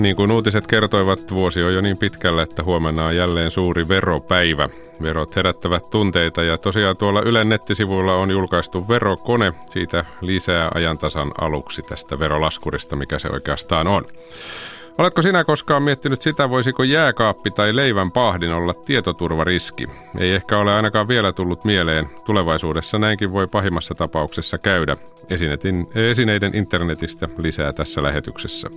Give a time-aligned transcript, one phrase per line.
[0.00, 4.68] Niin kuin uutiset kertoivat, vuosi on jo niin pitkällä, että huomenna on jälleen suuri veropäivä.
[5.02, 9.52] Verot herättävät tunteita ja tosiaan tuolla Ylen nettisivuilla on julkaistu verokone.
[9.66, 14.04] Siitä lisää ajantasan aluksi tästä verolaskurista, mikä se oikeastaan on.
[14.98, 19.86] Oletko sinä koskaan miettinyt sitä, voisiko jääkaappi tai leivän pahdin olla tietoturvariski?
[20.18, 22.06] Ei ehkä ole ainakaan vielä tullut mieleen.
[22.24, 24.96] Tulevaisuudessa näinkin voi pahimmassa tapauksessa käydä.
[25.94, 28.70] Esineiden internetistä lisää tässä lähetyksessä.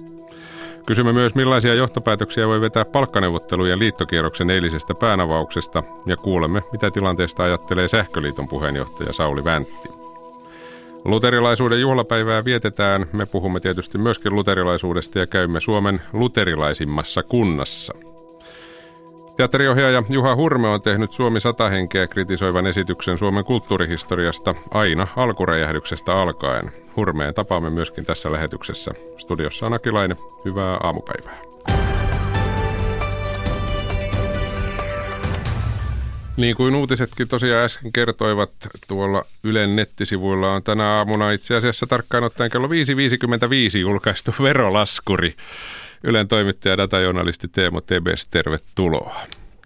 [0.86, 7.88] Kysymme myös, millaisia johtopäätöksiä voi vetää palkkaneuvottelujen liittokierroksen eilisestä päänavauksesta ja kuulemme, mitä tilanteesta ajattelee
[7.88, 9.90] Sähköliiton puheenjohtaja Sauli Väntti.
[11.06, 13.06] Luterilaisuuden juhlapäivää vietetään.
[13.14, 17.94] Me puhumme tietysti myöskin luterilaisuudesta ja käymme Suomen luterilaisimmassa kunnassa–
[19.36, 26.72] Teatteriohjaaja Juha Hurme on tehnyt Suomi 100 henkeä kritisoivan esityksen Suomen kulttuurihistoriasta aina alkuräjähdyksestä alkaen.
[26.96, 28.92] Hurmeen tapaamme myöskin tässä lähetyksessä.
[29.18, 30.18] Studiossa on Akilainen.
[30.46, 31.38] Hyvää aamupäivää.
[36.38, 38.52] Niin kuin uutisetkin tosiaan äsken kertoivat,
[38.88, 42.74] tuolla Ylen nettisivuilla on tänä aamuna itse asiassa tarkkaan ottaen kello 5.55
[43.78, 45.36] julkaistu verolaskuri.
[46.04, 49.22] Ylen toimittaja ja datajournalisti Teemo Tebes, tervetuloa.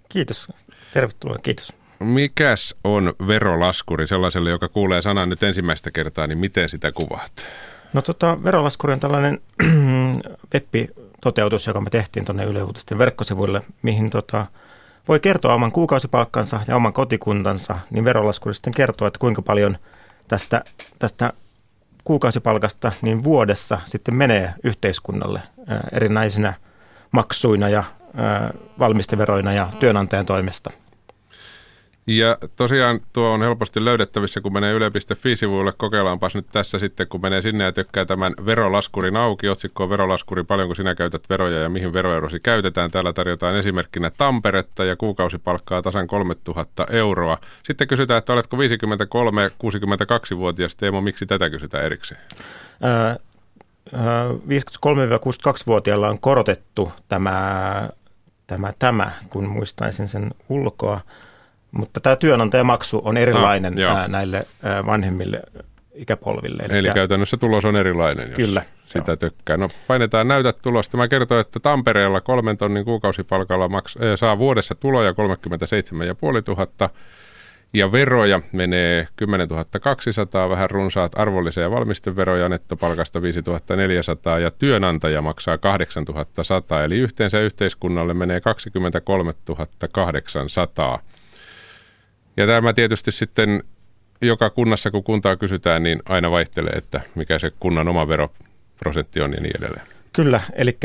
[0.10, 0.48] Kiitos.
[0.94, 1.74] Tervetuloa, kiitos.
[2.00, 7.32] Mikäs on verolaskuri sellaiselle, joka kuulee sanan nyt ensimmäistä kertaa, niin miten sitä kuvaat?
[7.94, 9.42] No tota, verolaskuri on tällainen
[10.54, 14.46] web-toteutus, joka me tehtiin tuonne Yle Uutisten verkkosivuille, mihin tota,
[15.08, 19.78] voi kertoa oman kuukausipalkkansa ja oman kotikuntansa, niin verolaskuri sitten kertoo, että kuinka paljon
[20.28, 20.64] tästä,
[21.00, 21.34] tästä
[22.08, 25.42] kuukausipalkasta niin vuodessa sitten menee yhteiskunnalle
[25.92, 26.54] erinäisinä
[27.12, 27.84] maksuina ja
[28.80, 30.70] valmisteveroina ja työnantajan toimesta.
[32.08, 35.74] Ja tosiaan tuo on helposti löydettävissä, kun menee yle.fi-sivuille.
[35.78, 39.50] Kokeillaanpas nyt tässä sitten, kun menee sinne ja tykkää tämän verolaskurin auki.
[39.50, 42.92] Otsikko on verolaskuri, paljonko sinä käytät veroja ja mihin veroeurosi käytetään.
[42.92, 47.38] Täällä tarjotaan esimerkkinä Tamperetta ja kuukausipalkkaa tasan 3000 euroa.
[47.64, 50.76] Sitten kysytään, että oletko 53-62-vuotias.
[50.76, 52.22] Teemo, miksi tätä kysytään erikseen?
[53.94, 57.90] 53-62-vuotiailla on korotettu tämä,
[58.48, 61.02] tämä, tämä, kun muistaisin sen ulkoa.
[61.78, 64.48] Mutta tämä työnantajamaksu on erilainen ah, näille
[64.86, 65.42] vanhemmille
[65.96, 66.64] ikäpolville.
[66.64, 69.16] Eli, Eli käytännössä tulos on erilainen, jos kyllä, sitä joo.
[69.16, 69.58] tykkää.
[69.58, 70.92] No painetaan näytä tulosta.
[70.92, 76.08] Tämä kertoo, että Tampereella kolmen tonnin kuukausipalkalla maks- saa vuodessa tuloja 37
[76.48, 76.90] 500
[77.74, 79.48] ja veroja menee 10
[79.82, 83.44] 200, vähän runsaat arvollisia ja valmisteveroja, nettopalkasta 5
[83.76, 86.06] 400 ja työnantaja maksaa 8
[86.42, 89.34] 100, eli yhteensä yhteiskunnalle menee 23
[89.94, 91.00] 800.
[92.38, 93.64] Ja tämä tietysti sitten
[94.22, 99.34] joka kunnassa, kun kuntaa kysytään, niin aina vaihtelee, että mikä se kunnan oma veroprosentti on
[99.34, 99.88] ja niin edelleen.
[100.14, 100.78] Kyllä, eli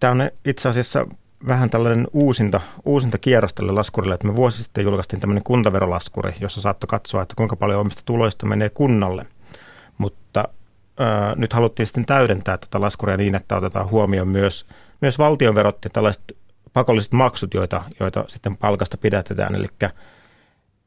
[0.00, 1.06] tämä on itse asiassa
[1.48, 6.60] vähän tällainen uusinta, uusinta kierros tälle laskurille, että me vuosi sitten julkaistiin tämmöinen kuntaverolaskuri, jossa
[6.60, 9.26] saattoi katsoa, että kuinka paljon omista tuloista menee kunnalle.
[9.98, 10.48] Mutta
[10.98, 14.66] ää, nyt haluttiin sitten täydentää tätä laskuria niin, että otetaan huomioon myös,
[15.00, 16.36] myös valtionverot ja tällaiset
[16.72, 19.54] pakolliset maksut, joita, joita sitten palkasta pidätetään.
[19.54, 19.68] Eli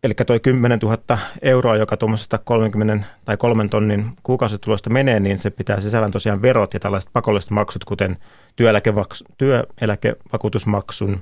[0.08, 5.50] Eli tuo 10 000 euroa, joka tuommoisesta 30 tai 3 tonnin kuukausitulosta menee, niin se
[5.50, 8.18] pitää sisällään tosiaan verot ja tällaiset pakolliset maksut, kuten
[8.56, 11.20] työeläkevakuutusmaksun,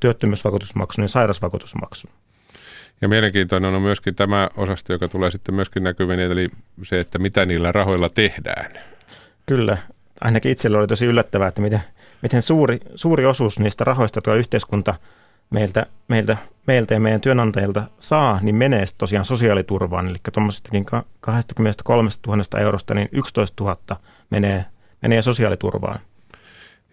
[0.00, 2.10] työttömyysvakuutusmaksun ja sairausvakuutusmaksun.
[3.00, 6.48] Ja mielenkiintoinen on myöskin tämä osasto, joka tulee sitten myöskin näkyviin, eli
[6.82, 8.70] se, että mitä niillä rahoilla tehdään.
[9.46, 9.78] Kyllä,
[10.20, 11.80] ainakin itsellä oli tosi yllättävää, että miten,
[12.22, 14.94] miten suuri, suuri osuus niistä rahoista, jotka yhteiskunta–
[15.50, 20.08] meiltä, meiltä, meiltä ja meidän työnantajilta saa, niin menee tosiaan sosiaaliturvaan.
[20.08, 20.86] Eli tuommoisestakin
[21.20, 23.76] 23 000 eurosta niin 11 000
[24.30, 24.64] menee,
[25.02, 25.98] menee sosiaaliturvaan.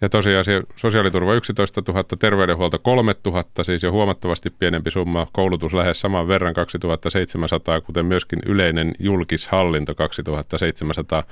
[0.01, 0.45] Ja tosiaan
[0.75, 6.53] sosiaaliturva 11 000, terveydenhuolto 3 000, siis jo huomattavasti pienempi summa, koulutus lähes saman verran
[6.53, 11.23] 2700, kuten myöskin yleinen julkishallinto 2700.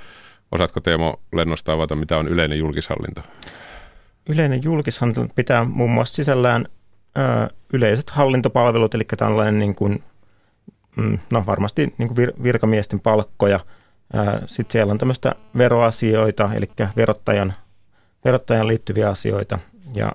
[0.52, 3.22] Osaatko Teemo lennosta avata, mitä on yleinen julkishallinto?
[4.28, 6.66] Yleinen julkishallinto pitää muun muassa sisällään
[7.72, 10.02] yleiset hallintopalvelut, eli tällainen niin kuin,
[10.96, 13.60] mm, no varmasti niin kuin virkamiesten palkkoja.
[14.46, 17.54] Sitten siellä on tämmöistä veroasioita, eli verottajan,
[18.24, 19.58] verottajan liittyviä asioita
[19.94, 20.12] ja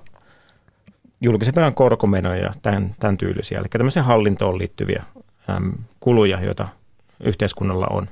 [1.20, 5.02] julkisen velan korkomenoja ja tämän, tämän tyylisiä, eli tämmöisiä hallintoon liittyviä
[6.00, 6.68] kuluja, joita
[7.20, 8.08] yhteiskunnalla on.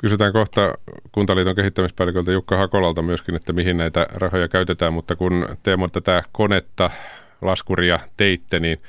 [0.00, 0.74] Kysytään kohta
[1.12, 6.90] Kuntaliiton kehittämispäälliköltä Jukka Hakolalta myöskin, että mihin näitä rahoja käytetään, mutta kun teemme tätä konetta
[7.46, 8.82] laskuria teitte, niin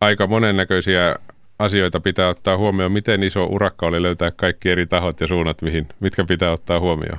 [0.00, 1.16] aika monennäköisiä
[1.58, 2.92] asioita pitää ottaa huomioon.
[2.92, 7.18] Miten iso urakka oli löytää kaikki eri tahot ja suunnat, mihin, mitkä pitää ottaa huomioon?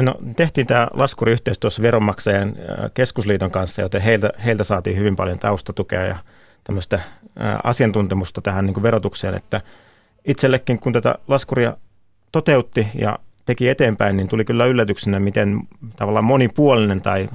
[0.00, 2.54] No, tehtiin tämä laskuri yhteistyössä Veronmaksajan
[2.94, 6.16] keskusliiton kanssa, joten heiltä, heiltä saatiin hyvin paljon taustatukea ja
[6.64, 7.00] tämmöistä
[7.64, 9.60] asiantuntemusta tähän niin verotukseen, että
[10.24, 11.76] itsellekin kun tätä laskuria
[12.32, 15.60] toteutti ja teki eteenpäin, niin tuli kyllä yllätyksenä, miten
[15.96, 17.28] tavallaan monipuolinen tai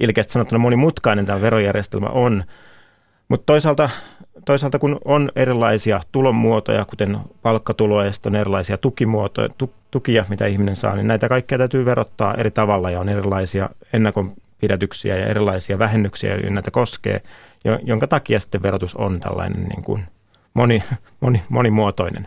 [0.00, 2.44] ilkeästi sanottuna monimutkainen tämä verojärjestelmä on.
[3.28, 3.90] Mutta toisaalta,
[4.44, 10.46] toisaalta kun on erilaisia tulonmuotoja, kuten palkkatuloja ja sitten on erilaisia tukimuotoja, tu, tukia, mitä
[10.46, 15.78] ihminen saa, niin näitä kaikkea täytyy verottaa eri tavalla ja on erilaisia ennakonpidätyksiä ja erilaisia
[15.78, 17.22] vähennyksiä, joita näitä koskee,
[17.82, 20.02] jonka takia sitten verotus on tällainen niin kuin
[20.56, 20.82] moni,
[21.20, 22.26] moni, monimuotoinen.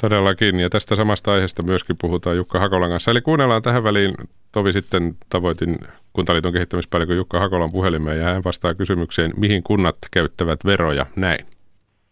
[0.00, 3.10] Todellakin, ja tästä samasta aiheesta myöskin puhutaan Jukka Hakolan kanssa.
[3.10, 4.14] Eli kuunnellaan tähän väliin,
[4.52, 5.74] Tovi sitten tavoitin
[6.12, 11.46] Kuntaliiton kehittämispäällikön Jukka Hakolan puhelimeen, ja hän vastaa kysymykseen, mihin kunnat käyttävät veroja, näin.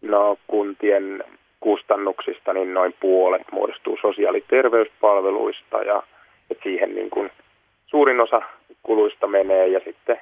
[0.01, 1.23] No kuntien
[1.59, 6.03] kustannuksista niin noin puolet muodostuu sosiaali- ja terveyspalveluista, ja
[6.49, 7.31] että siihen niin kuin
[7.85, 8.41] suurin osa
[8.83, 10.17] kuluista menee, ja sitten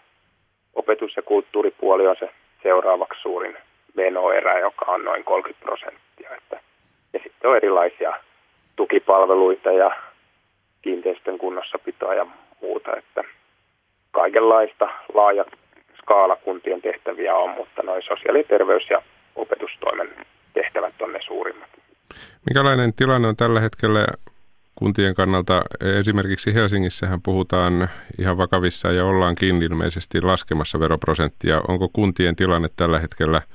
[0.73, 2.29] opetus- ja kulttuuripuoli on se
[2.63, 3.57] seuraavaksi suurin
[3.93, 6.29] menoerä, joka on noin 30 prosenttia.
[6.37, 6.59] Että,
[7.13, 8.13] ja sitten on erilaisia
[8.75, 9.91] tukipalveluita ja
[10.81, 12.25] kiinteistön kunnossapitoa ja
[12.61, 13.23] muuta, että
[14.11, 15.45] kaikenlaista laaja
[16.01, 19.01] skaala kuntien tehtäviä on, mutta noin sosiaali-, terveys- ja
[19.35, 20.09] opetustoimen
[20.53, 21.69] tehtävät on ne suurimmat.
[22.45, 24.05] Minkälainen tilanne on tällä hetkellä
[24.75, 25.61] kuntien kannalta?
[25.99, 27.89] Esimerkiksi Helsingissähän puhutaan
[28.19, 31.61] ihan vakavissa ja ollaankin ilmeisesti laskemassa veroprosenttia.
[31.67, 33.41] Onko kuntien tilanne tällä hetkellä–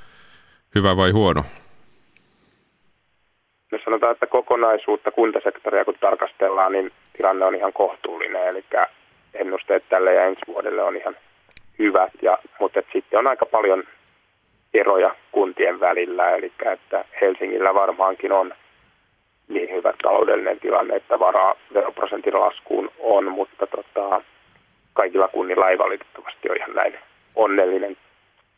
[0.74, 1.44] hyvä vai huono?
[3.72, 8.46] Jos sanotaan, että kokonaisuutta kuntasektoria kun tarkastellaan, niin tilanne on ihan kohtuullinen.
[8.48, 8.64] Eli
[9.34, 11.16] ennusteet tälle ja ensi vuodelle on ihan
[11.78, 13.84] hyvät, ja, mutta et sitten on aika paljon
[14.74, 16.30] eroja kuntien välillä.
[16.30, 18.54] Eli että Helsingillä varmaankin on
[19.48, 24.22] niin hyvä taloudellinen tilanne, että varaa veroprosentin laskuun on, mutta tota,
[24.92, 26.98] kaikilla kunnilla ei valitettavasti ole ihan näin
[27.34, 27.96] onnellinen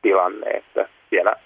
[0.03, 1.37] tilanne, että vielä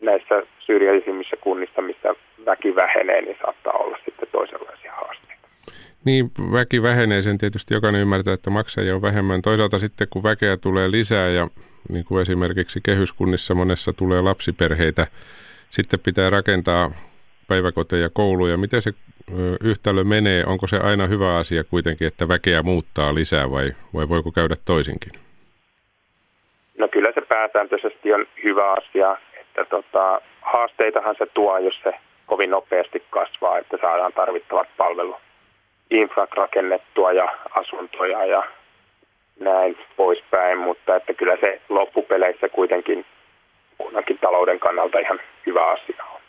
[0.00, 2.14] näissä syrjäisimmissä kunnissa, missä
[2.46, 5.48] väki vähenee, niin saattaa olla sitten toisenlaisia haasteita.
[6.04, 9.42] Niin, väki vähenee, sen tietysti jokainen ymmärtää, että maksajia on vähemmän.
[9.42, 11.48] Toisaalta sitten, kun väkeä tulee lisää ja
[11.88, 15.06] niin kuin esimerkiksi kehyskunnissa monessa tulee lapsiperheitä,
[15.70, 16.90] sitten pitää rakentaa
[17.48, 18.56] päiväkoteja ja kouluja.
[18.56, 18.90] Miten se
[19.60, 20.44] yhtälö menee?
[20.46, 25.12] Onko se aina hyvä asia kuitenkin, että väkeä muuttaa lisää vai, vai voiko käydä toisinkin?
[26.78, 29.16] No kyllä se pääsääntöisesti on hyvä asia
[29.60, 31.94] että tota, haasteitahan se tuo, jos se
[32.26, 35.16] kovin nopeasti kasvaa, että saadaan tarvittavat palvelu
[36.36, 38.42] rakennettua ja asuntoja ja
[39.40, 43.06] näin poispäin, mutta että kyllä se loppupeleissä kuitenkin
[43.78, 46.20] kunnankin talouden kannalta ihan hyvä asia on.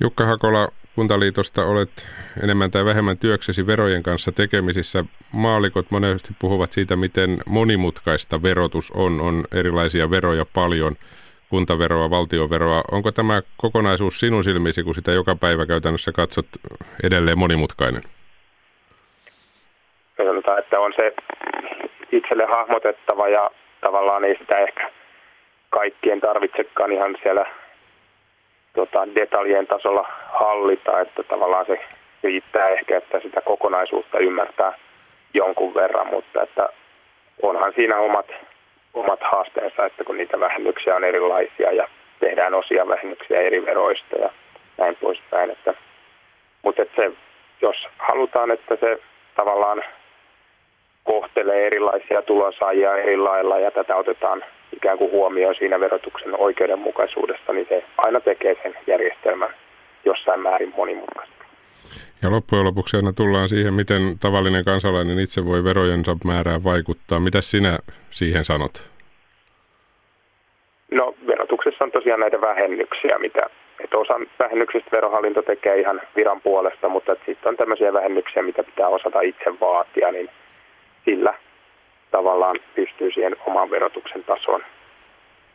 [0.00, 2.06] Jukka Hakola, Kuntaliitosta olet
[2.42, 5.04] enemmän tai vähemmän työksesi verojen kanssa tekemisissä.
[5.32, 9.20] Maalikot monesti puhuvat siitä, miten monimutkaista verotus on.
[9.20, 10.96] On erilaisia veroja paljon
[11.52, 12.82] kuntaveroa, valtioveroa.
[12.92, 16.46] Onko tämä kokonaisuus sinun silmisi, kun sitä joka päivä käytännössä katsot
[17.06, 18.02] edelleen monimutkainen?
[20.16, 21.14] Sanotaan, että on se
[22.12, 23.50] itselle hahmotettava ja
[23.80, 24.90] tavallaan ei sitä ehkä
[25.70, 27.46] kaikkien tarvitsekaan ihan siellä
[28.74, 31.78] tota, detaljien tasolla hallita, että tavallaan se
[32.22, 34.72] riittää ehkä, että sitä kokonaisuutta ymmärtää
[35.34, 36.68] jonkun verran, mutta että
[37.42, 38.26] onhan siinä omat
[38.94, 41.88] omat haasteensa, että kun niitä vähennyksiä on erilaisia ja
[42.20, 44.30] tehdään osia vähennyksiä eri veroista ja
[44.78, 45.50] näin poispäin.
[45.50, 45.74] Että,
[46.62, 47.12] mutta että se,
[47.62, 48.98] jos halutaan, että se
[49.34, 49.82] tavallaan
[51.04, 54.44] kohtelee erilaisia tulonsaajia eri lailla ja tätä otetaan
[54.76, 59.54] ikään kuin huomioon siinä verotuksen oikeudenmukaisuudessa, niin se aina tekee sen järjestelmän
[60.04, 61.41] jossain määrin monimutkaista.
[62.22, 67.20] Ja loppujen lopuksi aina tullaan siihen, miten tavallinen kansalainen itse voi verojensa määrään vaikuttaa.
[67.20, 67.78] Mitä sinä
[68.10, 68.90] siihen sanot?
[70.90, 73.40] No verotuksessa on tosiaan näitä vähennyksiä, mitä
[73.84, 78.88] että osan vähennyksistä verohallinto tekee ihan viran puolesta, mutta sitten on tämmöisiä vähennyksiä, mitä pitää
[78.88, 80.28] osata itse vaatia, niin
[81.04, 81.34] sillä
[82.10, 84.64] tavallaan pystyy siihen oman verotuksen tasoon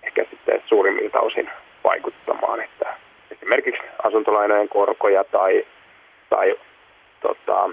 [0.03, 1.49] ehkä sitten suurimmilta osin
[1.83, 2.59] vaikuttamaan.
[2.61, 2.95] Että
[3.31, 5.65] esimerkiksi asuntolainojen korkoja tai
[6.29, 6.55] tai
[7.21, 7.69] tota,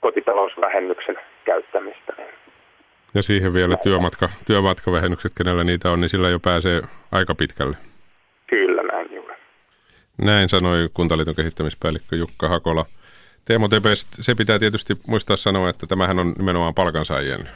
[0.00, 2.12] kotitalousvähennyksen käyttämistä.
[3.14, 7.76] Ja siihen vielä työmatka, työmatkavähennykset, kenellä niitä on, niin sillä jo pääsee aika pitkälle.
[8.46, 9.34] Kyllä, näin juuri.
[10.22, 12.86] Näin sanoi Kuntaliiton kehittämispäällikkö Jukka Hakola.
[13.44, 17.48] Teemo Tepest, se pitää tietysti muistaa sanoa, että tämähän on nimenomaan palkansaajien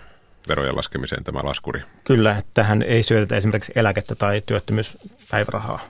[0.49, 1.81] verojen laskemiseen tämä laskuri.
[2.05, 5.81] Kyllä, että tähän ei syötetä esimerkiksi eläkettä tai työttömyyspäivärahaa.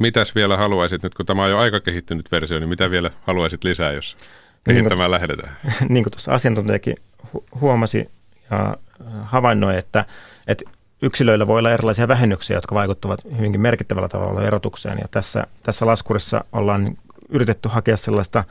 [0.00, 3.64] Mitäs vielä haluaisit, nyt kun tämä on jo aika kehittynyt versio, niin mitä vielä haluaisit
[3.64, 4.16] lisää, jos
[4.64, 5.56] kehittämään niin lähdetään?
[5.88, 6.96] Niin kuin tuossa asiantuntijakin
[7.60, 8.10] huomasi
[8.50, 8.76] ja
[9.22, 10.04] havainnoi, että,
[10.46, 10.70] että
[11.02, 14.98] yksilöillä voi olla erilaisia vähennyksiä, jotka vaikuttavat hyvinkin merkittävällä tavalla erotukseen.
[14.98, 16.96] Ja tässä, tässä laskurissa ollaan
[17.28, 18.44] yritetty hakea sellaista,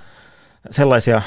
[0.71, 1.21] sellaisia,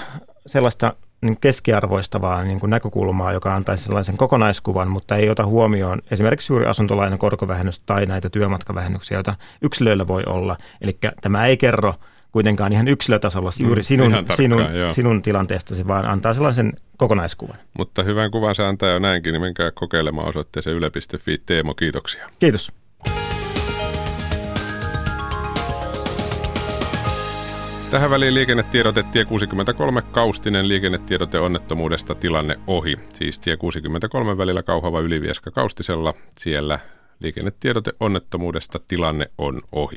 [0.47, 6.53] sellaista niin keskiarvoistavaa niin kuin näkökulmaa, joka antaisi sellaisen kokonaiskuvan, mutta ei ota huomioon esimerkiksi
[6.53, 10.57] juuri asuntolainan korkovähennys tai näitä työmatkavähennyksiä, joita yksilöillä voi olla.
[10.81, 11.95] Eli tämä ei kerro
[12.33, 17.57] kuitenkaan ihan yksilötasolla mm, juuri sinun, tarkkaan, sinun, sinun tilanteestasi, vaan antaa sellaisen kokonaiskuvan.
[17.79, 21.37] Mutta hyvän kuvan se antaa jo näinkin, niin menkää kokeilemaan osoitteeseen yle.fi.
[21.47, 22.27] Teemo, kiitoksia.
[22.39, 22.73] Kiitos.
[27.93, 32.97] Tähän väliin liikennetiedote tie 63 Kaustinen liikennetiedote onnettomuudesta tilanne ohi.
[33.09, 36.15] Siis tie 63 välillä Kauhava Ylivieska Kaustisella.
[36.39, 36.79] Siellä
[37.21, 39.97] liikennetiedote onnettomuudesta tilanne on ohi.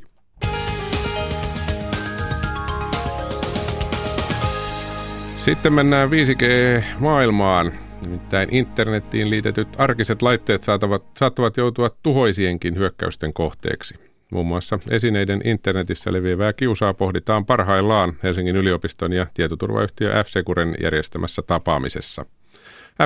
[5.38, 7.72] Sitten mennään 5G-maailmaan.
[8.06, 14.15] Nimittäin internettiin liitetyt arkiset laitteet saattavat, saattavat joutua tuhoisienkin hyökkäysten kohteeksi.
[14.32, 22.26] Muun muassa esineiden internetissä leviävää kiusaa pohditaan parhaillaan Helsingin yliopiston ja tietoturvayhtiö F-Securen järjestämässä tapaamisessa.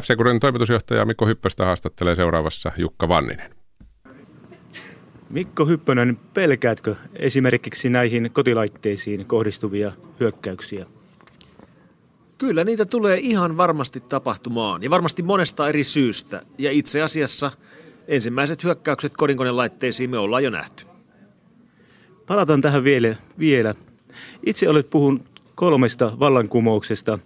[0.01, 3.51] F-Securen toimitusjohtaja Mikko Hyppöstä haastattelee seuraavassa Jukka Vanninen.
[5.29, 10.85] Mikko Hyppönen, pelkäätkö esimerkiksi näihin kotilaitteisiin kohdistuvia hyökkäyksiä?
[12.37, 16.41] Kyllä niitä tulee ihan varmasti tapahtumaan ja varmasti monesta eri syystä.
[16.57, 17.51] Ja itse asiassa
[18.07, 20.88] ensimmäiset hyökkäykset kodinkonelaitteisiin me ollaan jo nähty.
[22.29, 23.15] Palataan tähän vielä.
[23.39, 23.75] vielä.
[24.45, 25.21] Itse olet puhunut
[25.55, 27.19] kolmesta vallankumouksesta.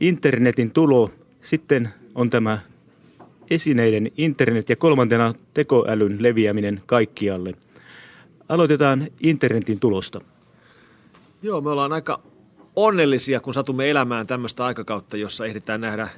[0.00, 1.10] Internetin tulo,
[1.40, 2.58] sitten on tämä
[3.50, 7.52] esineiden internet ja kolmantena tekoälyn leviäminen kaikkialle.
[8.48, 10.20] Aloitetaan internetin tulosta.
[11.42, 12.20] Joo, me ollaan aika
[12.76, 16.08] onnellisia, kun satumme elämään tämmöistä aikakautta, jossa ehditään nähdä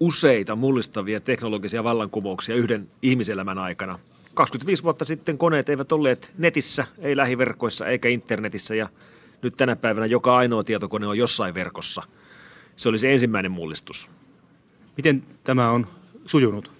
[0.00, 3.98] useita mullistavia teknologisia vallankumouksia yhden ihmiselämän aikana.
[4.36, 8.88] 25 vuotta sitten koneet eivät olleet netissä, ei lähiverkoissa eikä internetissä ja
[9.42, 12.02] nyt tänä päivänä joka ainoa tietokone on jossain verkossa.
[12.76, 14.10] Se oli se ensimmäinen mullistus.
[14.96, 15.86] Miten tämä on
[16.26, 16.70] sujunut?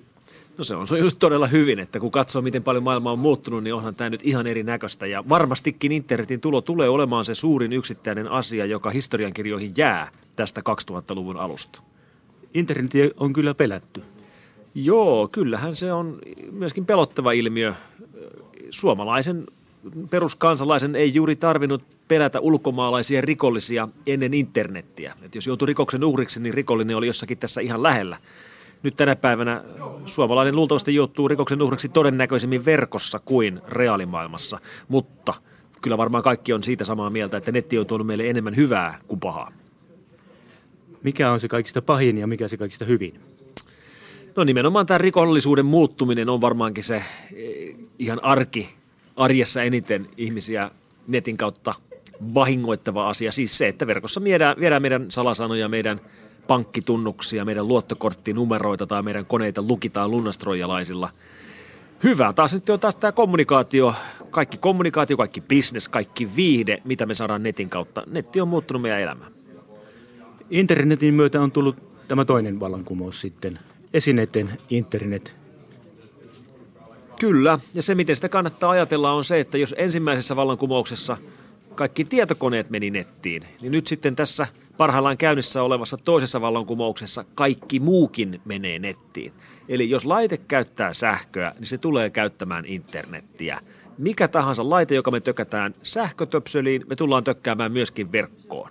[0.59, 3.75] No se on sujunut todella hyvin, että kun katsoo miten paljon maailma on muuttunut, niin
[3.75, 5.07] onhan tämä nyt ihan erinäköistä.
[5.07, 11.37] Ja varmastikin internetin tulo tulee olemaan se suurin yksittäinen asia, joka historiankirjoihin jää tästä 2000-luvun
[11.37, 11.83] alusta.
[12.55, 14.03] Internet on kyllä pelätty.
[14.79, 16.19] Joo, kyllähän se on
[16.53, 17.75] myöskin pelottava ilmiö.
[18.71, 19.47] Suomalaisen
[20.11, 25.15] peruskansalaisen ei juuri tarvinnut pelätä ulkomaalaisia rikollisia ennen internettiä.
[25.23, 28.19] Et jos joutui rikoksen uhriksi, niin rikollinen oli jossakin tässä ihan lähellä.
[28.83, 29.65] Nyt tänä päivänä
[30.05, 35.35] suomalainen luultavasti joutuu rikoksen uhriksi todennäköisemmin verkossa kuin reaalimaailmassa, mutta
[35.83, 39.21] kyllä varmaan kaikki on siitä samaa mieltä, että netti on tuonut meille enemmän hyvää kuin
[39.21, 39.53] pahaa.
[41.03, 43.36] Mikä on se kaikista pahin ja mikä se kaikista hyvin?
[44.37, 48.69] No nimenomaan tämä rikollisuuden muuttuminen on varmaankin se eh, ihan arki,
[49.17, 50.71] arjessa eniten ihmisiä
[51.07, 51.75] netin kautta
[52.35, 53.33] vahingoittava asia.
[53.33, 56.01] Siis se, että verkossa viedään, viedään meidän salasanoja, meidän
[56.47, 61.11] pankkitunnuksia, meidän luottokorttinumeroita tai meidän koneita lukitaan lunastroijalaisilla.
[62.05, 63.95] Hyvä taas nyt on taas tämä kommunikaatio,
[64.31, 68.03] kaikki kommunikaatio, kaikki business, kaikki viihde, mitä me saadaan netin kautta.
[68.07, 69.33] Netti on muuttunut meidän elämään.
[70.51, 71.77] Internetin myötä on tullut
[72.09, 73.59] tämä toinen vallankumous sitten,
[73.97, 75.37] esineiden internet.
[77.21, 81.17] Kyllä, ja se miten sitä kannattaa ajatella on se, että jos ensimmäisessä vallankumouksessa
[81.75, 88.41] kaikki tietokoneet meni nettiin, niin nyt sitten tässä parhaillaan käynnissä olevassa toisessa vallankumouksessa kaikki muukin
[88.45, 89.33] menee nettiin.
[89.69, 93.61] Eli jos laite käyttää sähköä, niin se tulee käyttämään internettiä.
[93.99, 98.71] Mikä tahansa laite, joka me tökätään sähkötöpsöliin, me tullaan tökkäämään myöskin verkkoon.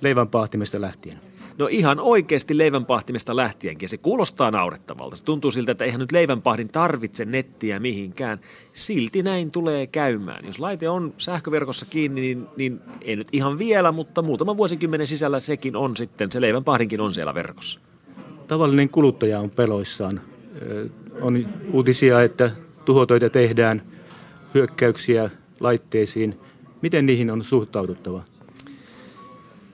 [0.00, 1.29] Leivänpahtimesta lähtien.
[1.58, 3.88] No ihan oikeasti leivänpahtimesta lähtienkin.
[3.88, 5.16] Se kuulostaa naurettavalta.
[5.16, 8.40] Se tuntuu siltä, että eihän nyt leivänpahdin tarvitse nettiä mihinkään.
[8.72, 10.46] Silti näin tulee käymään.
[10.46, 15.40] Jos laite on sähköverkossa kiinni, niin, niin ei nyt ihan vielä, mutta muutaman vuosikymmenen sisällä
[15.40, 17.80] sekin on sitten, se leivänpahdinkin on siellä verkossa.
[18.48, 20.20] Tavallinen kuluttaja on peloissaan.
[21.20, 22.50] On uutisia, että
[22.84, 23.82] tuhotoita tehdään,
[24.54, 25.30] hyökkäyksiä
[25.60, 26.40] laitteisiin.
[26.82, 28.22] Miten niihin on suhtauduttava?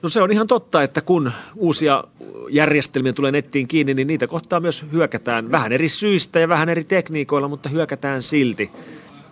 [0.01, 2.03] No se on ihan totta, että kun uusia
[2.49, 6.83] järjestelmiä tulee nettiin kiinni, niin niitä kohtaa myös hyökätään vähän eri syistä ja vähän eri
[6.83, 8.71] tekniikoilla, mutta hyökätään silti.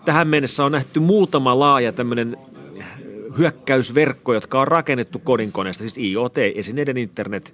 [0.05, 2.37] Tähän mennessä on nähty muutama laaja tämmöinen
[3.37, 7.53] hyökkäysverkko, jotka on rakennettu kodinkoneesta, siis IoT, esineiden internet,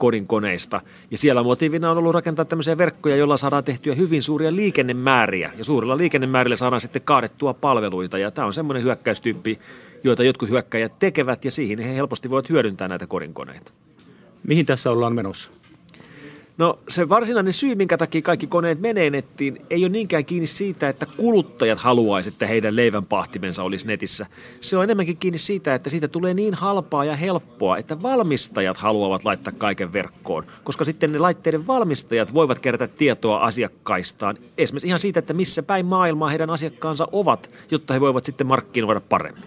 [0.00, 0.80] kodinkoneista.
[1.10, 5.52] Ja siellä motiivina on ollut rakentaa tämmöisiä verkkoja, joilla saadaan tehtyä hyvin suuria liikennemääriä.
[5.58, 8.18] Ja suurilla liikennemäärillä saadaan sitten kaadettua palveluita.
[8.18, 9.58] Ja tämä on semmoinen hyökkäystyyppi,
[10.04, 13.72] joita jotkut hyökkäjät tekevät, ja siihen he helposti voivat hyödyntää näitä kodinkoneita.
[14.42, 15.59] Mihin tässä ollaan menossa?
[16.60, 20.88] No se varsinainen syy, minkä takia kaikki koneet menee nettiin, ei ole niinkään kiinni siitä,
[20.88, 24.26] että kuluttajat haluaisivat, että heidän leivänpahtimensa olisi netissä.
[24.60, 29.24] Se on enemmänkin kiinni siitä, että siitä tulee niin halpaa ja helppoa, että valmistajat haluavat
[29.24, 30.44] laittaa kaiken verkkoon.
[30.64, 34.36] Koska sitten ne laitteiden valmistajat voivat kerätä tietoa asiakkaistaan.
[34.58, 39.00] Esimerkiksi ihan siitä, että missä päin maailmaa heidän asiakkaansa ovat, jotta he voivat sitten markkinoida
[39.00, 39.44] paremmin.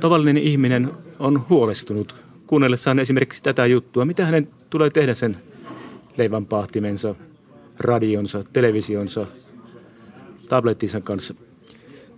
[0.00, 2.14] Tavallinen ihminen on huolestunut
[2.46, 4.04] kuunnellessaan esimerkiksi tätä juttua.
[4.04, 5.51] Mitä hänen tulee tehdä sen
[6.16, 7.14] leivänpahtimensa,
[7.78, 9.26] radionsa, televisionsa,
[10.48, 11.34] tablettinsa kanssa?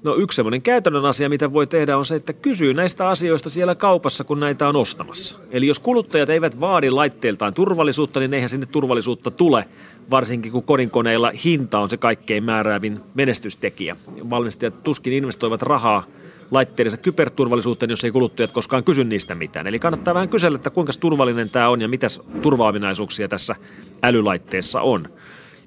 [0.02, 3.74] No yksi semmoinen käytännön asia, mitä voi tehdä, on se, että kysyy näistä asioista siellä
[3.74, 5.36] kaupassa, kun näitä on ostamassa.
[5.50, 9.64] Eli jos kuluttajat eivät vaadi laitteiltaan turvallisuutta, niin eihän sinne turvallisuutta tule,
[10.10, 13.96] varsinkin kun kodinkoneilla hinta on se kaikkein määräävin menestystekijä.
[14.30, 16.04] Valmistajat tuskin investoivat rahaa
[16.50, 19.66] laitteidensa kyberturvallisuuteen, jos ei kuluttajat koskaan kysy niistä mitään.
[19.66, 22.06] Eli kannattaa vähän kysellä, että kuinka turvallinen tämä on ja mitä
[22.42, 23.56] turvaaminaisuuksia tässä
[24.02, 25.08] älylaitteessa on.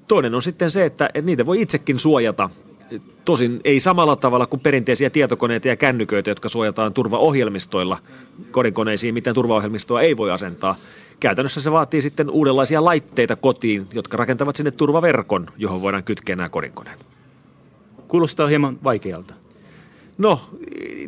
[0.08, 2.50] Toinen on sitten se, että, että niitä voi itsekin suojata
[3.24, 7.98] Tosin ei samalla tavalla kuin perinteisiä tietokoneita ja kännyköitä, jotka suojataan turvaohjelmistoilla
[8.50, 10.76] kodinkoneisiin, miten turvaohjelmistoa ei voi asentaa.
[11.20, 16.48] Käytännössä se vaatii sitten uudenlaisia laitteita kotiin, jotka rakentavat sinne turvaverkon, johon voidaan kytkeä nämä
[16.48, 17.06] kodinkoneet.
[18.08, 19.34] Kuulostaa hieman vaikealta.
[20.18, 20.40] No,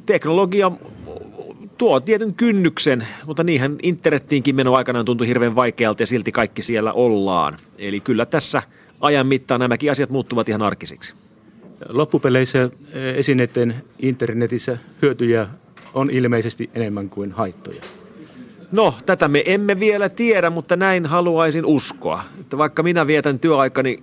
[0.06, 0.72] teknologia
[1.78, 6.92] tuo tietyn kynnyksen, mutta niinhän internettiinkin meno aikanaan tuntui hirveän vaikealta ja silti kaikki siellä
[6.92, 7.58] ollaan.
[7.78, 8.62] Eli kyllä tässä
[9.00, 11.14] ajan mittaan nämäkin asiat muuttuvat ihan arkisiksi.
[11.88, 15.46] Loppupeleissä eh, esineiden internetissä hyötyjä
[15.94, 17.80] on ilmeisesti enemmän kuin haittoja.
[18.72, 22.22] No, tätä me emme vielä tiedä, mutta näin haluaisin uskoa.
[22.40, 24.02] Että vaikka minä vietän työaikani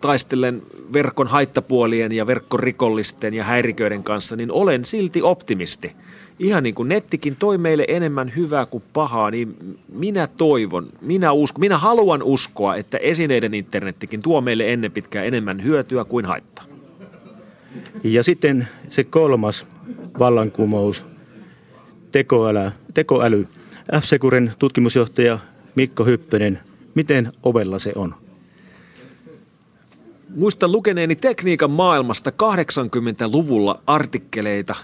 [0.00, 0.62] taistellen
[0.92, 5.92] verkon haittapuolien ja verkkorikollisten ja häiriköiden kanssa, niin olen silti optimisti.
[6.38, 11.58] Ihan niin kuin nettikin toi meille enemmän hyvää kuin pahaa, niin minä toivon, minä, usko,
[11.58, 16.64] minä haluan uskoa, että esineiden internettikin tuo meille ennen pitkään enemmän hyötyä kuin haittaa.
[18.04, 19.66] Ja sitten se kolmas
[20.18, 21.06] vallankumous,
[22.12, 22.70] tekoäly.
[22.94, 23.46] tekoäly.
[23.92, 25.38] F-Securen tutkimusjohtaja
[25.74, 26.58] Mikko Hyppönen,
[26.94, 28.14] miten ovella se on?
[30.34, 34.74] Muistan lukeneeni tekniikan maailmasta 80-luvulla artikkeleita.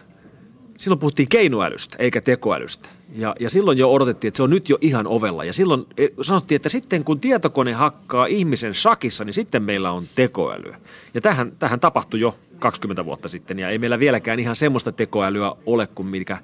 [0.79, 2.89] Silloin puhuttiin keinoälystä eikä tekoälystä.
[3.15, 5.45] Ja, ja silloin jo odotettiin, että se on nyt jo ihan ovella.
[5.45, 10.05] Ja silloin e, sanottiin, että sitten kun tietokone hakkaa ihmisen shakissa, niin sitten meillä on
[10.15, 10.81] tekoälyä.
[11.15, 13.59] Ja tähän, tähän tapahtui jo 20 vuotta sitten.
[13.59, 16.39] Ja ei meillä vieläkään ihan semmoista tekoälyä ole kuin mikä,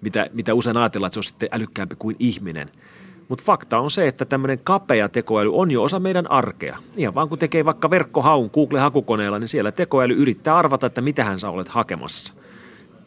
[0.00, 2.70] mitä, mitä usein ajatellaan, että se on sitten älykkäämpi kuin ihminen–
[3.28, 6.78] mutta fakta on se, että tämmöinen kapea tekoäly on jo osa meidän arkea.
[6.96, 11.40] Ihan vaan kun tekee vaikka verkkohaun Google-hakukoneella, niin siellä tekoäly yrittää arvata, että mitä hän
[11.40, 12.34] sä olet hakemassa.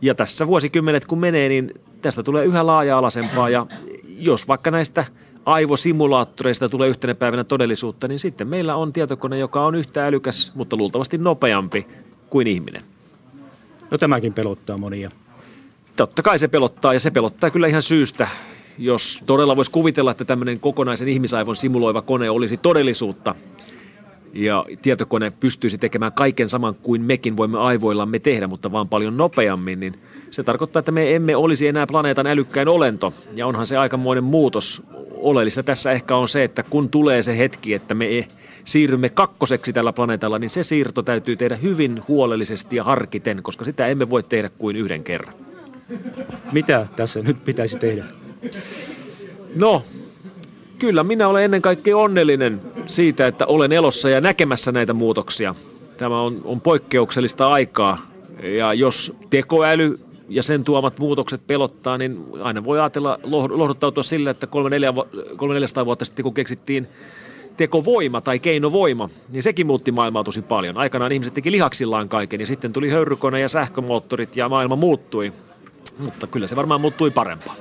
[0.01, 3.65] Ja tässä vuosikymmenet kun menee, niin tästä tulee yhä laaja-alaisempaa ja
[4.07, 5.05] jos vaikka näistä
[5.45, 10.75] aivosimulaattoreista tulee yhtenä päivänä todellisuutta, niin sitten meillä on tietokone, joka on yhtä älykäs, mutta
[10.75, 11.87] luultavasti nopeampi
[12.29, 12.83] kuin ihminen.
[13.91, 15.11] No tämäkin pelottaa monia.
[15.95, 18.27] Totta kai se pelottaa ja se pelottaa kyllä ihan syystä
[18.77, 23.35] jos todella voisi kuvitella, että tämmöinen kokonaisen ihmisaivon simuloiva kone olisi todellisuutta
[24.33, 29.79] ja tietokone pystyisi tekemään kaiken saman kuin mekin voimme aivoillamme tehdä, mutta vaan paljon nopeammin,
[29.79, 29.99] niin
[30.31, 33.13] se tarkoittaa, että me emme olisi enää planeetan älykkäin olento.
[33.35, 34.83] Ja onhan se aikamoinen muutos.
[35.11, 38.27] Oleellista tässä ehkä on se, että kun tulee se hetki, että me
[38.63, 43.87] siirrymme kakkoseksi tällä planeetalla, niin se siirto täytyy tehdä hyvin huolellisesti ja harkiten, koska sitä
[43.87, 45.33] emme voi tehdä kuin yhden kerran.
[46.51, 48.03] Mitä tässä nyt pitäisi tehdä?
[49.55, 49.83] No,
[50.79, 55.55] kyllä minä olen ennen kaikkea onnellinen siitä, että olen elossa ja näkemässä näitä muutoksia.
[55.97, 57.97] Tämä on, on poikkeuksellista aikaa
[58.43, 64.47] ja jos tekoäly ja sen tuomat muutokset pelottaa, niin aina voi ajatella lohduttautua sille, että
[65.37, 66.87] 300 vuotta sitten kun keksittiin
[67.57, 70.77] tekovoima tai keinovoima, niin sekin muutti maailmaa tosi paljon.
[70.77, 75.33] Aikanaan ihmiset teki lihaksillaan kaiken ja sitten tuli höyrykone ja sähkömoottorit ja maailma muuttui.
[75.99, 77.57] Mutta kyllä se varmaan muuttui parempaan.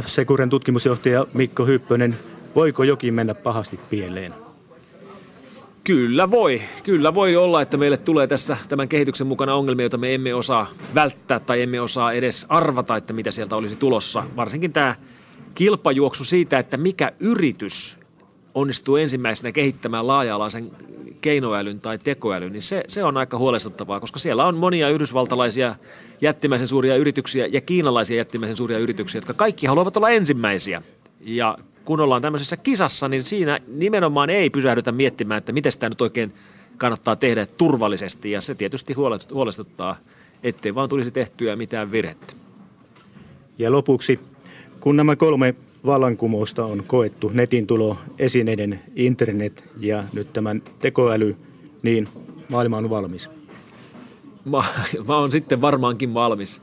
[0.00, 2.16] F-Securen tutkimusjohtaja Mikko Hyppönen,
[2.54, 4.34] voiko jokin mennä pahasti pieleen?
[5.84, 6.62] Kyllä voi.
[6.84, 10.66] Kyllä voi olla, että meille tulee tässä tämän kehityksen mukana ongelmia, joita me emme osaa
[10.94, 14.24] välttää tai emme osaa edes arvata, että mitä sieltä olisi tulossa.
[14.36, 14.94] Varsinkin tämä
[15.54, 17.98] kilpajuoksu siitä, että mikä yritys
[18.54, 20.70] onnistuu ensimmäisenä kehittämään laaja-alaisen
[21.22, 25.74] keinoälyn tai tekoälyn, niin se, se on aika huolestuttavaa, koska siellä on monia yhdysvaltalaisia
[26.20, 30.82] jättimäisen suuria yrityksiä ja kiinalaisia jättimäisen suuria yrityksiä, jotka kaikki haluavat olla ensimmäisiä.
[31.20, 36.00] Ja kun ollaan tämmöisessä kisassa, niin siinä nimenomaan ei pysähdytä miettimään, että miten sitä nyt
[36.00, 36.32] oikein
[36.76, 38.30] kannattaa tehdä turvallisesti.
[38.30, 38.94] Ja se tietysti
[39.32, 39.96] huolestuttaa,
[40.42, 42.34] ettei vaan tulisi tehtyä mitään virhettä.
[43.58, 44.20] Ja lopuksi,
[44.80, 45.54] kun nämä kolme
[45.86, 51.36] vallankumousta on koettu, netin tulo, esineiden internet ja nyt tämän tekoäly,
[51.82, 52.08] niin
[52.48, 53.30] maailma on valmis.
[54.44, 54.64] Mä,
[55.08, 56.62] mä oon sitten varmaankin valmis.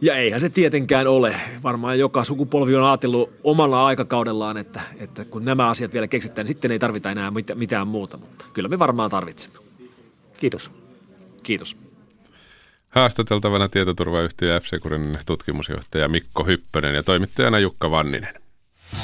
[0.00, 1.36] Ja eihän se tietenkään ole.
[1.62, 6.54] Varmaan joka sukupolvi on ajatellut omalla aikakaudellaan, että, että kun nämä asiat vielä keksitään, niin
[6.54, 8.16] sitten ei tarvita enää mitään muuta.
[8.16, 9.58] Mutta kyllä me varmaan tarvitsemme.
[10.40, 10.70] Kiitos.
[11.42, 11.85] Kiitos.
[12.96, 14.64] Haastateltavana tietoturvayhtiö f
[15.26, 18.34] tutkimusjohtaja Mikko Hyppönen ja toimittajana Jukka Vanninen.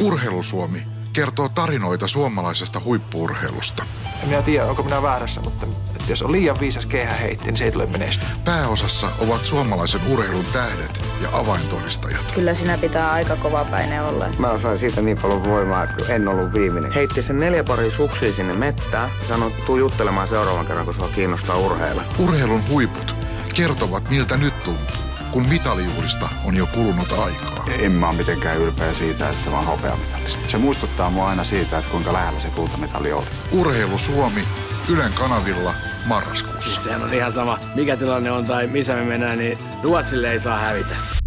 [0.00, 3.84] Urheilusuomi kertoo tarinoita suomalaisesta huippuurheilusta.
[4.22, 7.56] En minä tiedä, onko minä väärässä, mutta että jos on liian viisas kehä heitti, niin
[7.56, 8.28] se ei tule menestyä.
[8.44, 12.32] Pääosassa ovat suomalaisen urheilun tähdet ja avaintodistajat.
[12.34, 14.26] Kyllä sinä pitää aika kova päine olla.
[14.38, 16.92] Mä sain siitä niin paljon voimaa, että en ollut viimeinen.
[16.92, 21.08] Heitti sen neljä pari suksia sinne mettään ja sanoi, tuu juttelemaan seuraavan kerran, kun sua
[21.14, 22.02] kiinnostaa urheilla.
[22.18, 23.14] Urheilun huiput
[23.52, 27.64] kertovat, miltä nyt tuntuu kun mitalijuhlista on jo kulunut aikaa.
[27.78, 30.48] En mä ole mitenkään ylpeä siitä, että mä oon hopeamitalista.
[30.48, 33.26] Se muistuttaa mua aina siitä, että kuinka lähellä se kultamitali oli.
[33.52, 34.44] Urheilu Suomi,
[34.88, 35.74] Ylen kanavilla,
[36.06, 36.82] marraskuussa.
[36.82, 40.58] Sehän on ihan sama, mikä tilanne on tai missä me mennään, niin Ruotsille ei saa
[40.58, 41.21] hävitä.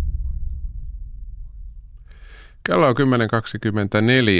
[2.65, 2.95] Kello on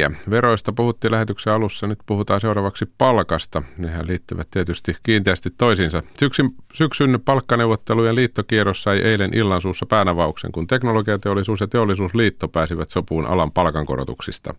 [0.10, 0.16] 10.24.
[0.30, 3.64] Veroista puhuttiin lähetyksen alussa, nyt puhutaan seuraavaksi palkasta.
[3.78, 6.04] Nehän liittyvät tietysti kiinteästi toisiinsa.
[6.20, 13.52] Syksyn, syksyn palkkaneuvottelujen liittokierros sai eilen illansuussa päänavauksen, kun teknologiateollisuus ja teollisuusliitto pääsivät sopuun alan
[13.52, 14.54] palkankorotuksista.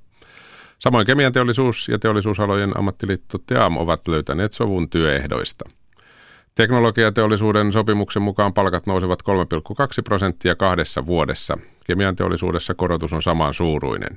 [0.79, 5.65] Samoin kemianteollisuus ja teollisuusalojen ammattiliitto TEAM ovat löytäneet sovun työehdoista.
[6.57, 9.35] Teknologiateollisuuden sopimuksen mukaan palkat nousevat 3,2
[10.05, 11.59] prosenttia kahdessa vuodessa.
[11.87, 14.17] Kemian teollisuudessa korotus on saman suuruinen.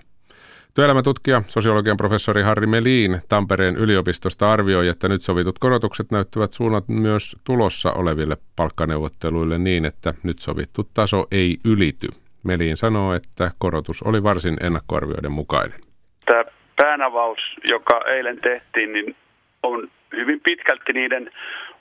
[0.73, 7.36] Työelämätutkija, sosiologian professori Harri Melin Tampereen yliopistosta arvioi, että nyt sovitut korotukset näyttävät suunnat myös
[7.43, 12.08] tulossa oleville palkkaneuvotteluille niin, että nyt sovittu taso ei ylity.
[12.45, 15.80] Melin sanoo, että korotus oli varsin ennakkoarvioiden mukainen.
[16.25, 16.43] Tämä
[16.75, 19.15] päänavaus, joka eilen tehtiin, niin
[19.63, 21.32] on hyvin pitkälti niiden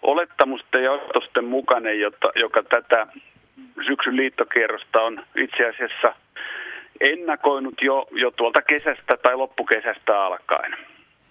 [0.02, 3.06] olettamusten ja odotusten mukainen, jota, joka tätä
[3.86, 6.14] syksyn liittokierrosta on itse asiassa
[7.00, 10.76] ennakoinut jo, jo tuolta kesästä tai loppukesästä alkaen.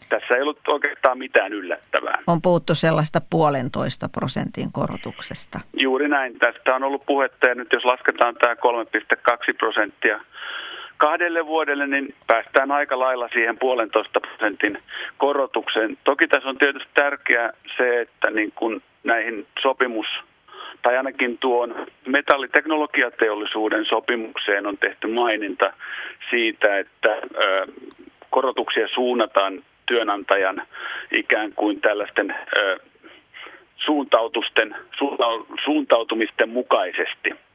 [0.09, 2.19] Tässä ei ollut oikeastaan mitään yllättävää.
[2.27, 5.59] On puhuttu sellaista puolentoista prosentin korotuksesta.
[5.73, 6.39] Juuri näin.
[6.39, 8.59] Tästä on ollut puhetta ja nyt jos lasketaan tämä 3,2
[9.57, 10.19] prosenttia
[10.97, 14.79] kahdelle vuodelle, niin päästään aika lailla siihen puolentoista prosentin
[15.17, 15.97] korotukseen.
[16.03, 20.07] Toki tässä on tietysti tärkeää se, että niin kun näihin sopimus
[20.81, 25.73] tai ainakin tuon metalliteknologiateollisuuden sopimukseen on tehty maininta
[26.29, 27.67] siitä, että ö,
[28.29, 30.61] korotuksia suunnataan työnantajan
[31.11, 32.79] ikään kuin tällaisten ö,
[33.75, 34.75] suuntautusten,
[35.65, 37.46] suuntautumisten mukaisesti.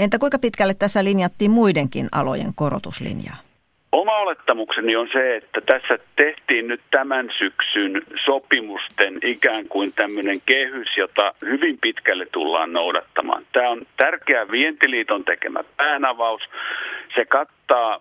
[0.00, 3.36] Entä kuinka pitkälle tässä linjattiin muidenkin alojen korotuslinjaa?
[3.92, 10.88] Oma olettamukseni on se, että tässä tehtiin nyt tämän syksyn sopimusten ikään kuin tämmöinen kehys,
[10.96, 13.46] jota hyvin pitkälle tullaan noudattamaan.
[13.52, 16.42] Tämä on tärkeä vientiliiton tekemä päänavaus.
[17.14, 18.00] Se kattaa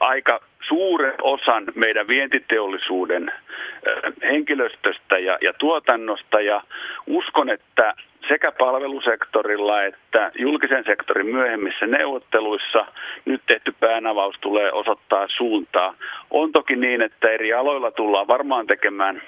[0.00, 3.32] aika suuren osan meidän vientiteollisuuden
[4.22, 6.62] henkilöstöstä ja, ja tuotannosta ja
[7.06, 7.94] uskon, että
[8.28, 12.86] sekä palvelusektorilla että julkisen sektorin myöhemmissä neuvotteluissa
[13.24, 15.94] nyt tehty päänavaus tulee osoittaa suuntaa.
[16.30, 19.22] On toki niin, että eri aloilla tullaan varmaan tekemään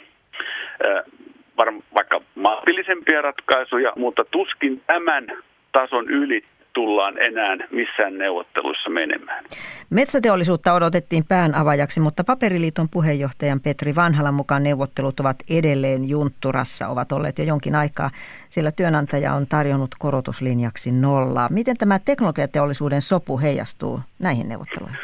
[1.94, 5.26] vaikka maltillisempia ratkaisuja, mutta tuskin tämän
[5.72, 6.44] tason yli
[6.77, 9.45] tullaan enää missään neuvotteluissa menemään.
[9.91, 17.12] Metsäteollisuutta odotettiin pään avajaksi, mutta Paperiliiton puheenjohtajan Petri Vanhalan mukaan neuvottelut ovat edelleen juntturassa, ovat
[17.12, 18.11] olleet jo jonkin aikaa,
[18.49, 21.49] sillä työnantaja on tarjonnut korotuslinjaksi nollaa.
[21.51, 24.99] Miten tämä teknologiateollisuuden sopu heijastuu näihin neuvotteluihin?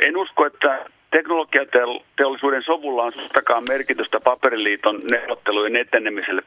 [0.00, 6.42] En usko, että teknologiateollisuuden sovulla on sustakaan merkitystä Paperiliiton neuvottelujen etenemiselle.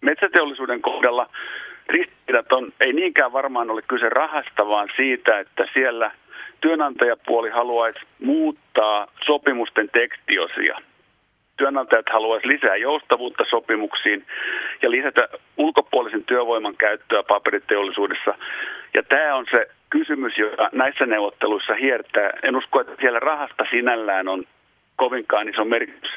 [0.00, 1.28] Metsäteollisuuden kohdalla
[1.88, 6.10] ristiriidat on, ei niinkään varmaan ole kyse rahasta, vaan siitä, että siellä
[6.60, 10.78] työnantajapuoli haluaisi muuttaa sopimusten tekstiosia.
[11.56, 14.26] Työnantajat haluaisivat lisää joustavuutta sopimuksiin
[14.82, 18.34] ja lisätä ulkopuolisen työvoiman käyttöä paperiteollisuudessa.
[18.94, 22.30] Ja tämä on se kysymys, joka näissä neuvotteluissa hiertää.
[22.42, 24.44] En usko, että siellä rahasta sinällään on
[24.96, 26.10] kovinkaan iso merkitys.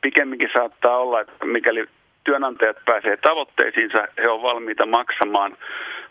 [0.00, 1.84] Pikemminkin saattaa olla, että mikäli
[2.24, 5.56] työnantajat pääsee tavoitteisiinsa, he ovat valmiita maksamaan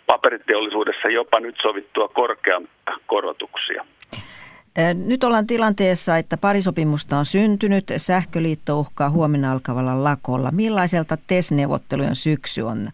[0.06, 3.86] paperiteollisuudessa jopa nyt sovittua korkeampia korotuksia.
[5.08, 7.84] Nyt ollaan tilanteessa, että parisopimusta on syntynyt.
[7.98, 10.52] Sähköliitto uhkaa huomenna alkavalla lakolla.
[10.52, 12.88] Millaiselta TES-neuvottelujen syksy on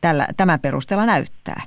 [0.00, 1.62] tällä, tämän perusteella näyttää?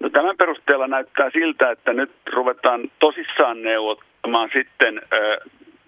[0.00, 5.02] No, tämän perusteella näyttää siltä, että nyt ruvetaan tosissaan neuvottamaan sitten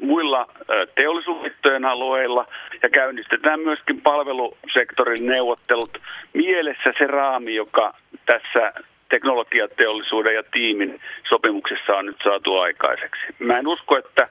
[0.00, 0.46] muilla
[0.94, 2.46] teollisuusliittojen alueilla
[2.82, 5.98] ja käynnistetään myöskin palvelusektorin neuvottelut
[6.32, 7.94] mielessä se raami, joka
[8.26, 8.72] tässä
[9.08, 13.22] teknologiateollisuuden ja tiimin sopimuksessa on nyt saatu aikaiseksi.
[13.38, 14.28] Mä en usko, että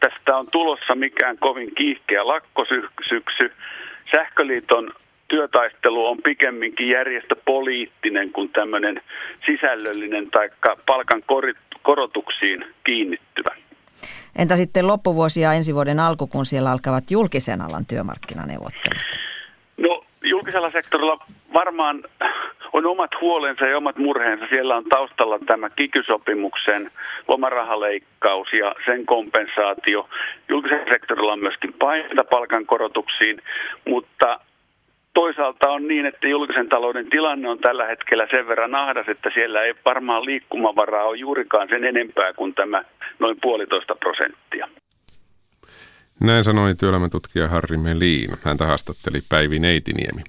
[0.00, 3.52] tästä on tulossa mikään kovin kiihkeä lakkosyksy.
[4.16, 4.92] Sähköliiton
[5.28, 9.02] työtaistelu on pikemminkin järjestöpoliittinen kuin tämmöinen
[9.46, 10.50] sisällöllinen tai
[10.86, 11.22] palkan
[11.82, 13.61] korotuksiin kiinnittyvä.
[14.38, 19.02] Entä sitten loppuvuosi ja ensi vuoden alku, kun siellä alkavat julkisen alan työmarkkinaneuvottelut?
[19.76, 21.18] No julkisella sektorilla
[21.54, 22.04] varmaan
[22.72, 24.46] on omat huolensa ja omat murheensa.
[24.48, 26.90] Siellä on taustalla tämä kikysopimuksen
[27.28, 30.08] lomarahaleikkaus ja sen kompensaatio.
[30.48, 33.42] Julkisella sektorilla on myöskin painetta palkankorotuksiin,
[33.88, 34.40] mutta
[35.14, 39.62] toisaalta on niin, että julkisen talouden tilanne on tällä hetkellä sen verran ahdas, että siellä
[39.62, 42.82] ei varmaan liikkumavaraa ole juurikaan sen enempää kuin tämä
[43.18, 44.68] noin puolitoista prosenttia.
[46.20, 48.30] Näin sanoi työelämätutkija Harri Melin.
[48.44, 50.22] Häntä haastatteli Päivi Neitiniemi.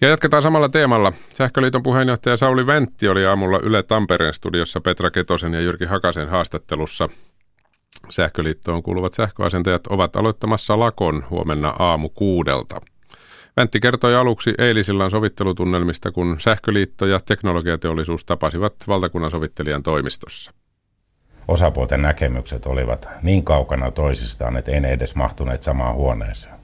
[0.00, 1.12] Ja jatketaan samalla teemalla.
[1.34, 7.08] Sähköliiton puheenjohtaja Sauli Ventti oli aamulla Yle Tampereen studiossa Petra Ketosen ja Jyrki Hakasen haastattelussa.
[8.08, 12.80] Sähköliittoon kuuluvat sähköasentajat ovat aloittamassa lakon huomenna aamu kuudelta.
[13.60, 20.52] Ventti kertoi aluksi eilisillan sovittelutunnelmista, kun Sähköliitto ja teknologiateollisuus tapasivat valtakunnan sovittelijan toimistossa.
[21.48, 26.54] Osapuolten näkemykset olivat niin kaukana toisistaan, että ei ne edes mahtuneet samaan huoneeseen.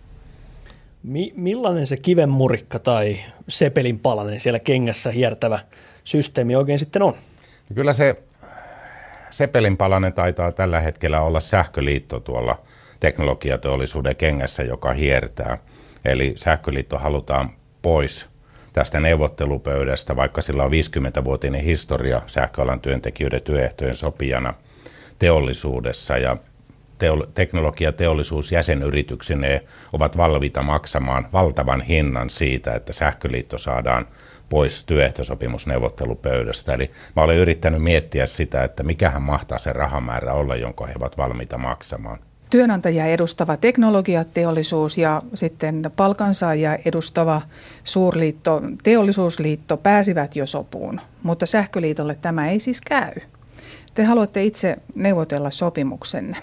[1.02, 5.58] Mi- millainen se kivenmurikka tai sepelin palanen siellä kengässä hiertävä
[6.04, 7.14] systeemi oikein sitten on?
[7.74, 8.22] Kyllä se
[9.30, 12.58] sepelin palanen taitaa tällä hetkellä olla sähköliitto tuolla
[13.00, 15.58] teknologiateollisuuden kengässä, joka hiertää.
[16.04, 17.50] Eli sähköliitto halutaan
[17.82, 18.28] pois
[18.72, 24.54] tästä neuvottelupöydästä, vaikka sillä on 50-vuotinen historia sähköalan työntekijöiden työehtojen sopijana
[25.18, 26.36] teollisuudessa ja
[26.98, 29.60] teo- teknologiateollisuus jäsenyrityksineen
[29.92, 34.08] ovat valmiita maksamaan valtavan hinnan siitä, että sähköliitto saadaan
[34.48, 36.74] pois työehtosopimusneuvottelupöydästä.
[36.74, 41.16] Eli mä olen yrittänyt miettiä sitä, että mikähän mahtaa se rahamäärä olla, jonka he ovat
[41.16, 42.18] valmiita maksamaan.
[42.52, 47.42] Työnantajia edustava teknologiateollisuus ja sitten palkansaajia edustava
[47.84, 53.12] suurliitto, teollisuusliitto pääsivät jo sopuun, mutta sähköliitolle tämä ei siis käy.
[53.94, 56.36] Te haluatte itse neuvotella sopimuksenne.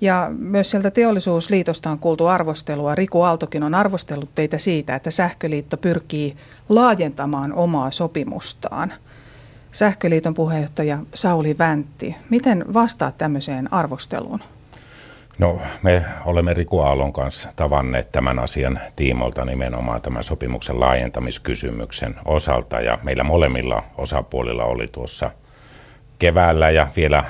[0.00, 2.94] Ja myös sieltä teollisuusliitosta on kuultu arvostelua.
[2.94, 6.36] Riku Aaltokin on arvostellut teitä siitä, että Sähköliitto pyrkii
[6.68, 8.92] laajentamaan omaa sopimustaan.
[9.72, 14.40] Sähköliiton puheenjohtaja Sauli Väntti, miten vastaat tämmöiseen arvosteluun?
[15.38, 22.80] No, me olemme Riku Aallon kanssa tavanneet tämän asian tiimolta nimenomaan tämän sopimuksen laajentamiskysymyksen osalta
[22.80, 25.30] ja meillä molemmilla osapuolilla oli tuossa
[26.18, 27.24] keväällä ja vielä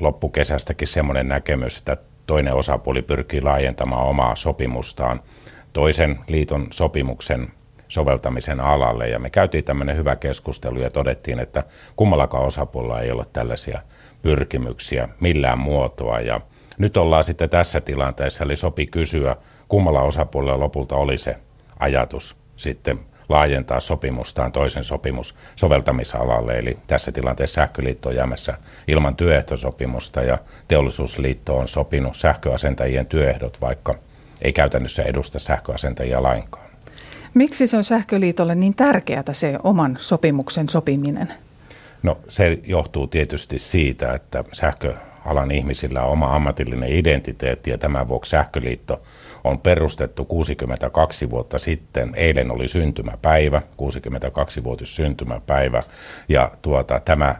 [0.00, 5.20] loppukesästäkin semmoinen näkemys, että toinen osapuoli pyrkii laajentamaan omaa sopimustaan
[5.72, 7.48] toisen liiton sopimuksen
[7.88, 9.08] soveltamisen alalle.
[9.08, 11.62] Ja me käytiin tämmöinen hyvä keskustelu ja todettiin, että
[11.96, 13.80] kummallakaan osapuolella ei ole tällaisia
[14.22, 16.20] pyrkimyksiä millään muotoa.
[16.20, 16.40] Ja
[16.78, 19.36] nyt ollaan sitten tässä tilanteessa, eli sopi kysyä,
[19.68, 21.36] kummalla osapuolella lopulta oli se
[21.78, 26.58] ajatus sitten laajentaa sopimustaan toisen sopimus soveltamisalalle.
[26.58, 30.38] Eli tässä tilanteessa sähköliitto on jäämässä ilman työehtosopimusta ja
[30.68, 33.94] teollisuusliitto on sopinut sähköasentajien työehdot, vaikka
[34.42, 36.68] ei käytännössä edusta sähköasentajia lainkaan.
[37.34, 41.32] Miksi se on sähköliitolle niin tärkeää se oman sopimuksen sopiminen?
[42.02, 44.44] No se johtuu tietysti siitä, että
[45.28, 49.02] sähköalan ihmisillä on oma ammatillinen identiteetti ja tämän vuoksi sähköliitto
[49.44, 52.12] on perustettu 62 vuotta sitten.
[52.14, 55.82] Eilen oli syntymäpäivä, 62-vuotis syntymäpäivä,
[56.28, 57.34] ja tuota, tämä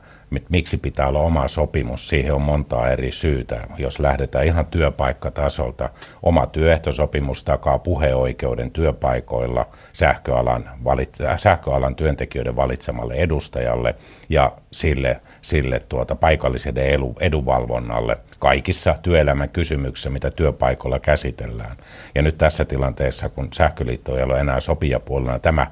[0.48, 3.66] miksi pitää olla oma sopimus, siihen on montaa eri syytä.
[3.78, 5.90] Jos lähdetään ihan työpaikkatasolta,
[6.22, 13.94] oma työehtosopimus takaa puheoikeuden työpaikoilla sähköalan, valit, sähköalan työntekijöiden valitsemalle edustajalle
[14.28, 16.80] ja sille, sille tuota paikalliselle
[17.20, 21.76] edunvalvonnalle kaikissa työelämän kysymyksissä, mitä työpaikoilla käsitellään.
[22.14, 25.66] Ja nyt tässä tilanteessa, kun sähköliitto ei ole enää sopijapuolena, tämä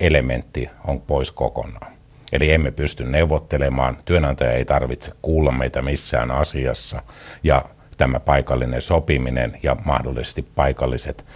[0.00, 1.97] elementti on pois kokonaan.
[2.32, 7.02] Eli emme pysty neuvottelemaan, työnantaja ei tarvitse kuulla meitä missään asiassa
[7.42, 7.64] ja
[7.96, 11.26] tämä paikallinen sopiminen ja mahdollisesti paikalliset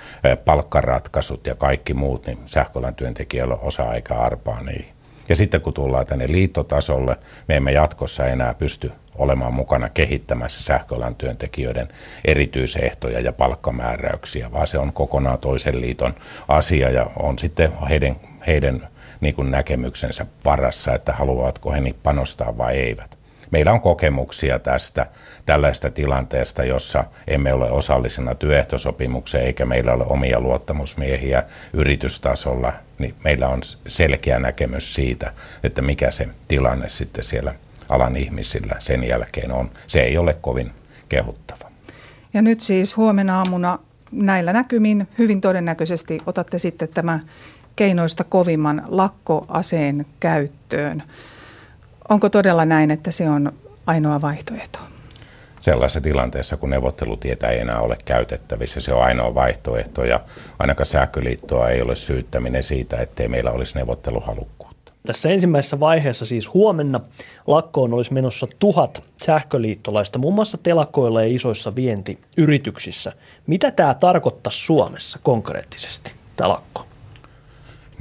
[0.45, 4.95] palkkaratkaisut ja kaikki muut, niin sähköalan työntekijöillä osa-aika arpaa niihin.
[5.29, 7.17] Ja sitten kun tullaan tänne liittotasolle,
[7.49, 11.89] me emme jatkossa enää pysty olemaan mukana kehittämässä sähköalan työntekijöiden
[12.25, 16.15] erityisehtoja ja palkkamääräyksiä, vaan se on kokonaan toisen liiton
[16.49, 18.89] asia ja on sitten heidän, heidän
[19.23, 23.19] niin kuin näkemyksensä varassa, että haluavatko he niin panostaa vai eivät.
[23.51, 25.07] Meillä on kokemuksia tästä
[25.47, 33.49] tällaista tilanteesta, jossa emme ole osallisena työehtosopimukseen eikä meillä ole omia luottamusmiehiä yritystasolla, niin meillä
[33.49, 35.33] on selkeä näkemys siitä,
[35.63, 37.55] että mikä se tilanne sitten siellä
[37.89, 39.71] alan ihmisillä sen jälkeen on.
[39.87, 40.71] Se ei ole kovin
[41.09, 41.71] kehuttava.
[42.35, 43.79] Ja nyt siis huomenna aamuna
[44.13, 47.21] näillä näkymin hyvin todennäköisesti otatte sitten tämä
[47.77, 51.03] keinoista kovimman lakkoaseen käyttöön.
[52.09, 53.53] Onko todella näin, että se on
[53.87, 54.79] ainoa vaihtoehto?
[55.61, 60.21] Sellaisessa tilanteessa, kun neuvottelutietä ei enää ole käytettävissä, se on ainoa vaihtoehto ja
[60.59, 64.93] ainakaan sähköliittoa ei ole syyttäminen siitä, ettei meillä olisi neuvotteluhalukkuutta.
[65.07, 67.01] Tässä ensimmäisessä vaiheessa siis huomenna
[67.47, 73.13] lakkoon olisi menossa tuhat sähköliittolaista, muun muassa telakoilla ja isoissa vientiyrityksissä.
[73.47, 76.87] Mitä tämä tarkoittaa Suomessa konkreettisesti, tämä lakko?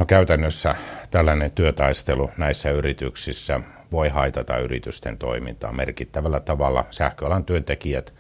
[0.02, 0.76] No käytännössä
[1.12, 3.60] tällainen työtaistelu näissä yrityksissä
[3.92, 6.86] voi haitata yritysten toimintaa merkittävällä tavalla.
[6.92, 8.14] Sähköalan työntekijät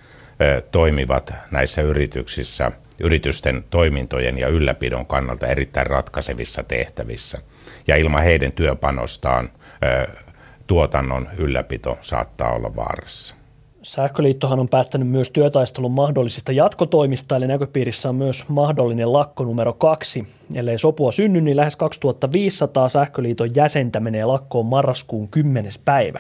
[0.71, 7.41] toimivat näissä yrityksissä yritysten toimintojen ja ylläpidon kannalta erittäin ratkaisevissa tehtävissä.
[7.87, 9.49] Ja ilman heidän työpanostaan
[10.67, 13.40] tuotannon ylläpito saattaa olla vaarassa.
[13.83, 20.27] Sähköliittohan on päättänyt myös työtaistelun mahdollisista jatkotoimista, eli näköpiirissä on myös mahdollinen lakko numero kaksi.
[20.53, 25.71] Ellei sopua synny, niin lähes 2500 Sähköliiton jäsentä menee lakkoon marraskuun 10.
[25.85, 26.19] päivä.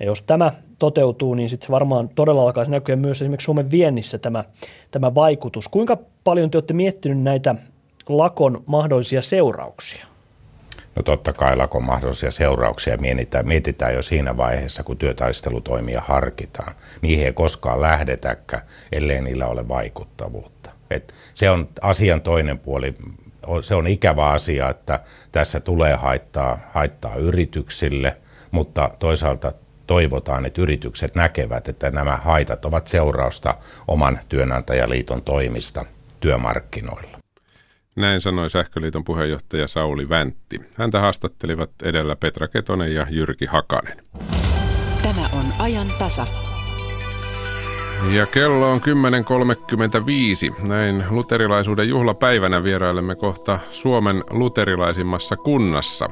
[0.00, 4.18] Ja jos tämä toteutuu, niin sitten se varmaan todella alkaisi näkyä myös esimerkiksi Suomen viennissä
[4.18, 4.44] tämä,
[4.90, 5.68] tämä vaikutus.
[5.68, 7.54] Kuinka paljon te olette miettinyt näitä
[8.08, 10.13] lakon mahdollisia seurauksia?
[10.96, 16.74] No totta kai lakon mahdollisia seurauksia mietitään, mietitään jo siinä vaiheessa, kun työtaistelutoimia harkitaan.
[17.02, 20.70] Niihin ei koskaan lähdetäkään, ellei niillä ole vaikuttavuutta.
[20.90, 22.94] Et se on asian toinen puoli.
[23.62, 25.00] Se on ikävä asia, että
[25.32, 28.16] tässä tulee haittaa, haittaa yrityksille,
[28.50, 29.52] mutta toisaalta
[29.86, 33.54] toivotaan, että yritykset näkevät, että nämä haitat ovat seurausta
[33.88, 35.84] oman työnantajaliiton toimista
[36.20, 37.23] työmarkkinoilla.
[37.96, 40.60] Näin sanoi Sähköliiton puheenjohtaja Sauli Väntti.
[40.76, 43.96] Häntä haastattelivat edellä Petra Ketonen ja Jyrki Hakanen.
[45.02, 46.26] Tämä on ajan tasa.
[48.12, 50.68] Ja kello on 10.35.
[50.68, 56.08] Näin luterilaisuuden juhlapäivänä vierailemme kohta Suomen luterilaisimmassa kunnassa.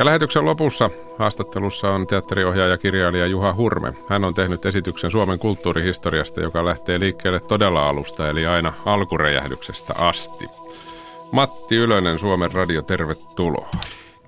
[0.00, 3.92] Ja lähetyksen lopussa haastattelussa on teatteriohjaaja kirjailija Juha Hurme.
[4.08, 10.46] Hän on tehnyt esityksen Suomen kulttuurihistoriasta, joka lähtee liikkeelle todella alusta, eli aina alkuräjähdyksestä asti.
[11.32, 13.68] Matti Ylönen, Suomen Radio, tervetuloa.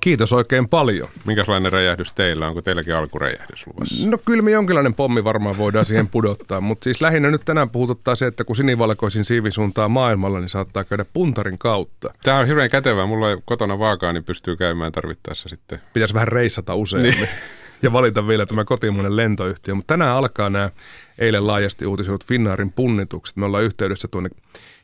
[0.03, 1.09] Kiitos oikein paljon.
[1.25, 2.49] Minkälainen räjähdys teillä?
[2.49, 4.09] Onko teilläkin alkuräjähdys luvassa?
[4.09, 8.15] No kyllä me jonkinlainen pommi varmaan voidaan siihen pudottaa, mutta siis lähinnä nyt tänään puhututtaa
[8.15, 12.15] se, että kun sinivalkoisin siivisuuntaa maailmalla, niin saattaa käydä puntarin kautta.
[12.23, 13.07] Tämä on hirveän kätevää.
[13.07, 15.81] Mulla ei kotona vaakaa, niin pystyy käymään tarvittaessa sitten.
[15.93, 17.15] Pitäisi vähän reissata useammin.
[17.15, 17.29] Niin.
[17.83, 19.75] ja valita vielä tämä kotimainen lentoyhtiö.
[19.75, 20.71] Mutta tänään alkaa nämä
[21.19, 23.37] eilen laajasti uutisoidut Finnaarin punnitukset.
[23.37, 24.31] Me ollaan yhteydessä tuonne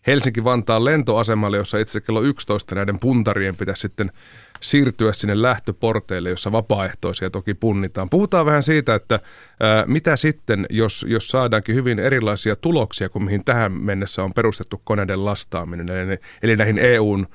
[0.07, 4.13] Helsinki-Vantaan lentoasemalle, jossa itse kello 11 näiden puntarien pitäisi sitten
[4.61, 8.11] siirtyä sinne lähtöporteille, jossa vapaaehtoisia toki punnitaan.
[8.11, 9.21] Puhutaan vähän siitä, että
[9.61, 14.81] ää, mitä sitten, jos, jos saadaankin hyvin erilaisia tuloksia kuin mihin tähän mennessä on perustettu
[14.85, 17.27] koneiden lastaaminen, eli, eli näihin EUn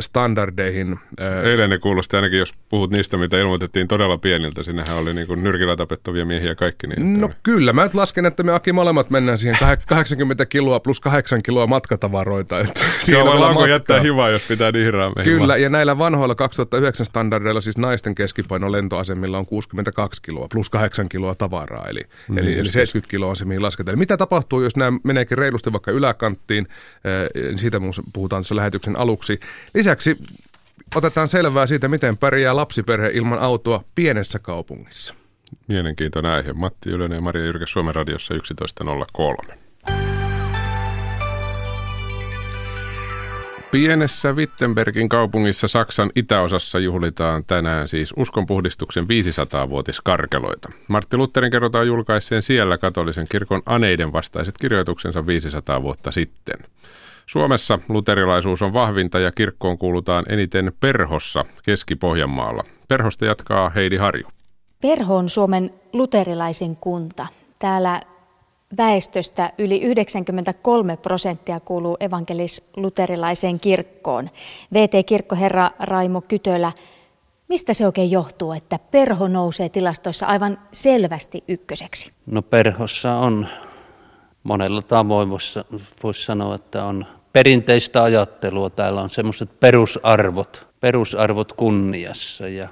[0.00, 0.98] standardeihin.
[1.44, 4.62] Eilen ne kuulosti ainakin, jos puhut niistä, mitä ilmoitettiin todella pieniltä.
[4.62, 6.86] Sinnehän oli niin kuin nyrkillä tapettavia miehiä kaikki.
[6.86, 9.56] Niin, no kyllä, mä nyt lasken, että me Aki molemmat mennään siihen
[9.86, 12.60] 80 kiloa plus 8 kiloa matkatavaroita.
[12.60, 17.60] Että siinä voi lanko jättää hivaa, jos pitää nihiraa Kyllä, ja näillä vanhoilla 2009 standardeilla
[17.60, 22.68] siis naisten keskipaino lentoasemilla on 62 kiloa plus 8 kiloa tavaraa, eli, niin, eli, eli
[22.68, 23.92] 70 kiloa on se, mihin lasketaan.
[23.92, 26.68] Eli mitä tapahtuu, jos nämä meneekin reilusti vaikka yläkanttiin,
[27.56, 27.80] siitä
[28.12, 29.40] puhutaan tässä lähetyksen aluksi,
[29.74, 30.18] Lisäksi
[30.94, 35.14] otetaan selvää siitä, miten pärjää lapsiperhe ilman autoa pienessä kaupungissa.
[35.68, 36.52] Mielenkiintoinen aihe.
[36.52, 39.54] Matti Ylönen ja Maria Jyrkä Suomen radiossa 11.03.
[43.70, 50.68] Pienessä Wittenbergin kaupungissa Saksan itäosassa juhlitaan tänään siis uskonpuhdistuksen 500-vuotiskarkeloita.
[50.88, 56.56] Martti Lutherin kerrotaan julkaisseen siellä katolisen kirkon aneiden vastaiset kirjoituksensa 500 vuotta sitten.
[57.26, 62.64] Suomessa luterilaisuus on vahvinta ja kirkkoon kuulutaan eniten Perhossa Keski-Pohjanmaalla.
[62.88, 64.26] Perhosta jatkaa Heidi Harju.
[64.80, 67.26] Perho on Suomen luterilaisin kunta.
[67.58, 68.00] Täällä
[68.76, 74.30] väestöstä yli 93 prosenttia kuuluu evankelis-luterilaiseen kirkkoon.
[74.74, 76.72] VT-kirkkoherra Raimo Kytölä,
[77.48, 82.12] Mistä se oikein johtuu, että perho nousee tilastoissa aivan selvästi ykköseksi?
[82.26, 83.46] No perhossa on
[84.44, 85.60] monella tavoin, voisi
[86.02, 88.70] vois sanoa, että on perinteistä ajattelua.
[88.70, 92.68] Täällä on semmoiset perusarvot, perusarvot kunniassa ja,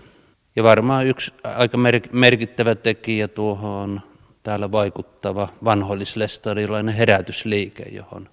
[0.57, 1.79] ja varmaan yksi aika
[2.13, 4.01] merkittävä tekijä tuohon on
[4.43, 8.29] täällä vaikuttava vanhollislestarilainen herätysliike, johon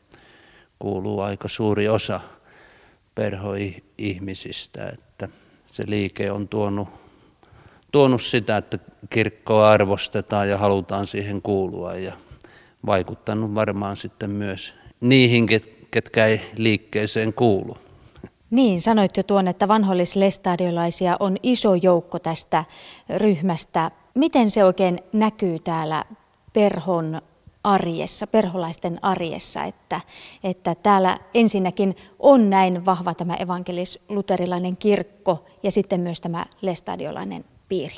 [0.79, 2.19] kuuluu aika suuri osa
[3.15, 5.29] perhoihmisistä, että
[5.71, 6.87] se liike on tuonut,
[7.91, 8.79] tuonut sitä, että
[9.09, 12.13] kirkkoa arvostetaan ja halutaan siihen kuulua ja
[12.85, 15.45] vaikuttanut varmaan sitten myös niihin,
[15.91, 17.77] ketkä ei liikkeeseen kuulu.
[18.51, 22.65] Niin, sanoit jo tuon, että vanhollislestadiolaisia on iso joukko tästä
[23.17, 23.91] ryhmästä.
[24.15, 26.05] Miten se oikein näkyy täällä
[26.53, 27.21] perhon
[27.63, 30.01] arjessa, perholaisten arjessa, että,
[30.43, 37.95] että täällä ensinnäkin on näin vahva tämä evankelis-luterilainen kirkko ja sitten myös tämä lestadiolainen piiri?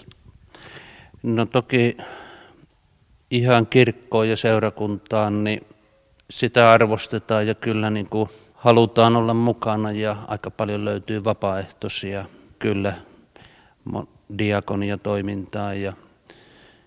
[1.24, 1.98] No toki
[3.32, 5.62] ihan kirkkoon ja seurakuntaan, niin
[6.30, 12.26] sitä arvostetaan ja kyllä niin kuin halutaan olla mukana ja aika paljon löytyy vapaaehtoisia
[12.60, 12.94] kyllä
[14.38, 15.94] diakonia toimintaa ja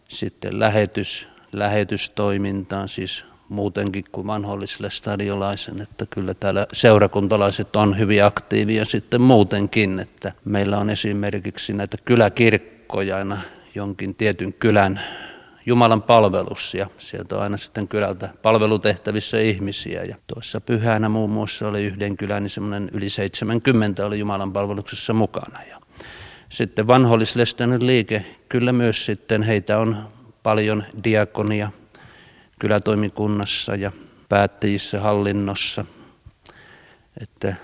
[0.08, 8.84] sitten lähetys, lähetystoimintaan, siis muutenkin kuin vanholliselle stadiolaisen, että kyllä täällä seurakuntalaiset on hyvin aktiivia
[8.84, 13.40] sitten muutenkin, että meillä on esimerkiksi näitä kyläkirkkoja aina
[13.74, 15.00] jonkin tietyn kylän
[15.66, 20.04] Jumalan palvelus ja sieltä on aina sitten kylältä palvelutehtävissä ihmisiä.
[20.04, 25.12] Ja tuossa pyhänä muun muassa oli yhden kylän, niin semmoinen yli 70 oli Jumalan palveluksessa
[25.12, 25.62] mukana.
[25.62, 25.80] Ja
[26.48, 29.96] sitten vanhollislestainen liike, kyllä myös sitten heitä on
[30.42, 31.70] paljon diakonia
[32.58, 33.92] kylätoimikunnassa ja
[34.28, 35.84] päättäjissä hallinnossa,
[37.20, 37.54] että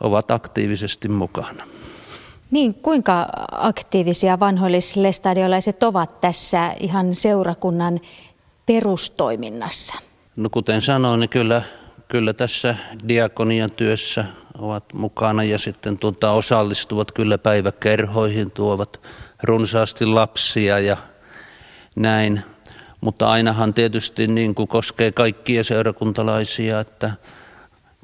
[0.00, 1.64] ovat aktiivisesti mukana.
[2.50, 8.00] Niin, kuinka aktiivisia vanhoillislestadiolaiset ovat tässä ihan seurakunnan
[8.66, 9.94] perustoiminnassa?
[10.36, 11.62] No kuten sanoin, niin kyllä,
[12.08, 12.76] kyllä tässä
[13.08, 14.24] diakonian työssä
[14.58, 19.00] ovat mukana ja sitten tuota, osallistuvat kyllä päiväkerhoihin, tuovat
[19.42, 20.96] runsaasti lapsia ja
[21.96, 22.42] näin.
[23.00, 27.10] Mutta ainahan tietysti niin kuin koskee kaikkia seurakuntalaisia, että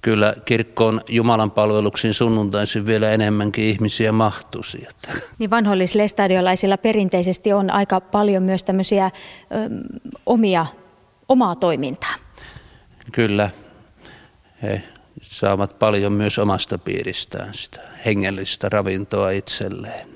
[0.03, 4.87] kyllä kirkkoon Jumalan palveluksiin sunnuntaisin vielä enemmänkin ihmisiä mahtuisi.
[5.39, 9.11] Niin vanhollislestadiolaisilla perinteisesti on aika paljon myös tämmöisiä ö,
[10.27, 10.67] omia,
[11.29, 12.15] omaa toimintaa.
[13.13, 13.51] Kyllä,
[14.63, 14.83] he
[15.23, 20.09] saavat paljon myös omasta piiristään sitä hengellistä ravintoa itselleen.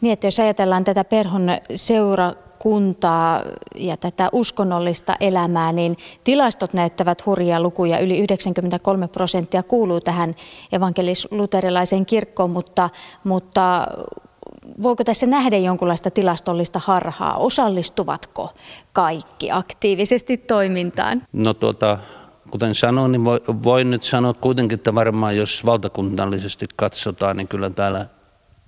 [0.00, 3.42] Niin, että jos ajatellaan tätä perhon seura kuntaa
[3.76, 7.98] ja tätä uskonnollista elämää, niin tilastot näyttävät hurjia lukuja.
[7.98, 10.34] Yli 93 prosenttia kuuluu tähän
[10.72, 12.90] evankelis-luterilaiseen kirkkoon, mutta,
[13.24, 13.86] mutta
[14.82, 17.36] voiko tässä nähdä jonkinlaista tilastollista harhaa?
[17.36, 18.54] Osallistuvatko
[18.92, 21.22] kaikki aktiivisesti toimintaan?
[21.32, 21.98] No tuota,
[22.50, 23.24] kuten sanoin, niin
[23.64, 28.06] voin nyt sanoa kuitenkin, että varmaan jos valtakunnallisesti katsotaan, niin kyllä täällä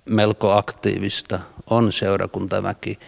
[0.08, 2.98] melko aktiivista on seurakuntaväki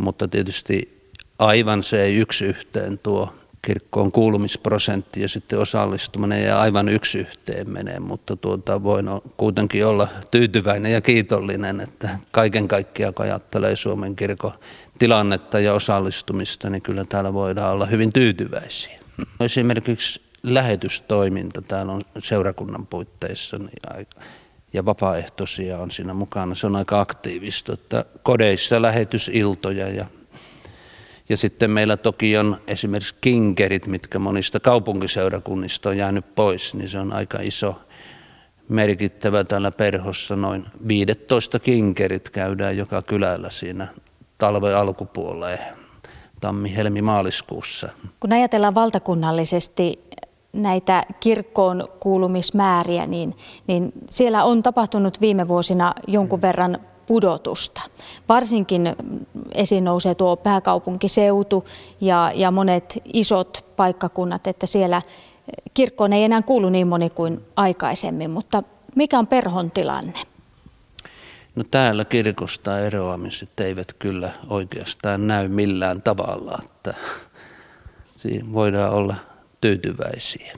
[0.00, 1.00] mutta tietysti
[1.38, 7.70] aivan se ei yksi yhteen tuo kirkkoon kuulumisprosentti ja sitten osallistuminen ja aivan yksi yhteen
[7.70, 14.16] menee, mutta tuota, voin kuitenkin olla tyytyväinen ja kiitollinen, että kaiken kaikkiaan kun ajattelee Suomen
[14.16, 14.52] kirkon
[14.98, 19.00] tilannetta ja osallistumista, niin kyllä täällä voidaan olla hyvin tyytyväisiä.
[19.40, 24.06] Esimerkiksi lähetystoiminta täällä on seurakunnan puitteissa niin
[24.72, 26.54] ja vapaaehtoisia on siinä mukana.
[26.54, 30.06] Se on aika aktiivista, että kodeissa lähetysiltoja ja,
[31.28, 36.98] ja sitten meillä toki on esimerkiksi kinkerit, mitkä monista kaupunkiseurakunnista on jäänyt pois, niin se
[36.98, 37.80] on aika iso
[38.68, 40.36] merkittävä täällä perhossa.
[40.36, 43.88] Noin 15 kinkerit käydään joka kylällä siinä
[44.38, 45.58] talven alkupuoleen
[46.40, 47.88] tammi, helmi, maaliskuussa.
[48.20, 49.98] Kun ajatellaan valtakunnallisesti
[50.52, 53.36] näitä kirkkoon kuulumismääriä, niin,
[53.66, 57.80] niin siellä on tapahtunut viime vuosina jonkun verran pudotusta.
[58.28, 58.96] Varsinkin
[59.54, 61.64] esiin nousee tuo pääkaupunkiseutu
[62.00, 65.02] ja, ja monet isot paikkakunnat, että siellä
[65.74, 68.62] kirkkoon ei enää kuulu niin moni kuin aikaisemmin, mutta
[68.96, 70.18] mikä on perhon tilanne?
[71.56, 76.94] No täällä kirkosta eroamiset eivät kyllä oikeastaan näy millään tavalla, että
[78.06, 79.14] siinä voidaan olla
[79.60, 80.52] tyytyväisiä.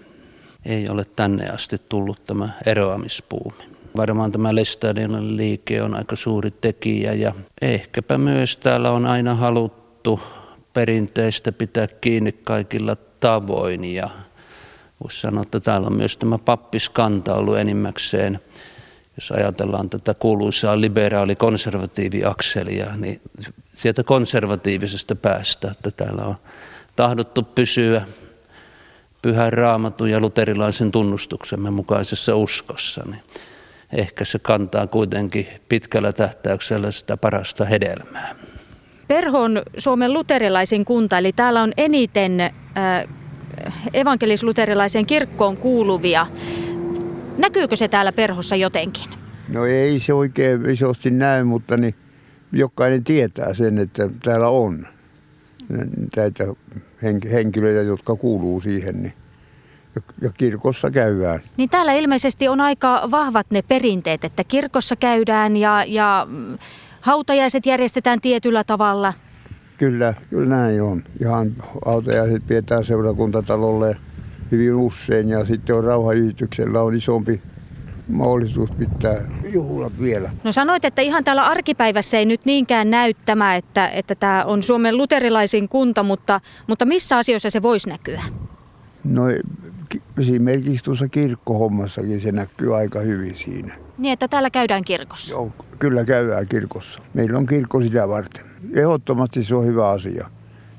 [0.65, 3.65] Ei ole tänne asti tullut tämä eroamispuumi.
[3.97, 7.33] Varmaan tämä Lestadion liike on aika suuri tekijä ja
[7.63, 10.21] ehkäpä myös täällä on aina haluttu
[10.73, 14.11] perinteistä pitää kiinni kaikilla tavoin ja
[15.03, 18.41] voisi sanoa, että täällä on myös tämä pappiskanta ollut enimmäkseen
[19.17, 23.21] jos ajatellaan tätä kuuluisaa liberaali-konservatiivi-akselia, niin
[23.69, 26.35] sieltä konservatiivisesta päästä, että täällä on
[26.97, 28.03] tahdottu pysyä
[29.23, 33.23] pyhän raamatun ja luterilaisen tunnustuksemme mukaisessa uskossa, niin
[33.93, 38.35] ehkä se kantaa kuitenkin pitkällä tähtäyksellä sitä parasta hedelmää.
[39.09, 42.51] Perho on Suomen luterilaisin kunta, eli täällä on eniten äh,
[43.95, 46.27] evankelis-luterilaiseen kirkkoon kuuluvia.
[47.39, 49.11] Näkyykö se täällä perhossa jotenkin?
[49.49, 51.95] No ei se oikein isosti näy, mutta niin
[52.53, 54.87] jokainen tietää sen, että täällä on
[56.17, 56.45] näitä
[57.33, 59.03] henkilöitä, jotka kuuluu siihen.
[59.03, 59.13] Niin
[60.21, 61.41] ja kirkossa käydään.
[61.57, 66.27] Niin täällä ilmeisesti on aika vahvat ne perinteet, että kirkossa käydään ja, ja
[67.01, 69.15] hautajaiset järjestetään tietyllä tavalla.
[69.79, 71.05] Kyllä, kyllä näin on.
[71.21, 71.53] Ihan
[71.85, 73.97] hautajaiset pidetään seurakuntatalolle
[74.51, 77.43] hyvin usein ja sitten on rauhayhdistyksellä on isompi
[78.09, 79.21] mahdollisuus pitää
[79.53, 80.31] juhlat vielä.
[80.45, 84.63] No sanoit, että ihan täällä arkipäivässä ei nyt niinkään näy tämä, että, että tämä on
[84.63, 88.23] Suomen luterilaisin kunta, mutta, mutta missä asioissa se voisi näkyä?
[89.05, 89.23] No
[90.21, 93.75] esimerkiksi tuossa kirkkohommassakin se näkyy aika hyvin siinä.
[93.99, 95.35] Niin, että täällä käydään kirkossa?
[95.35, 97.01] Joo, kyllä käydään kirkossa.
[97.15, 98.45] Meillä on kirkko sitä varten.
[98.75, 100.31] Ehdottomasti se on hyvä asia.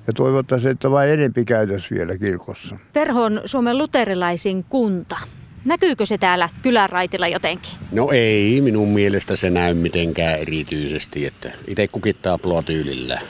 [0.08, 2.78] Ja toivottavasti, että vain enempi käytös vielä kirkossa.
[2.94, 5.18] Perho on Suomen luterilaisin kunta.
[5.66, 7.72] Näkyykö se täällä kyläraitilla jotenkin?
[7.92, 13.22] No ei minun mielestä se näy mitenkään erityisesti, että itse kukittaa tyylillä.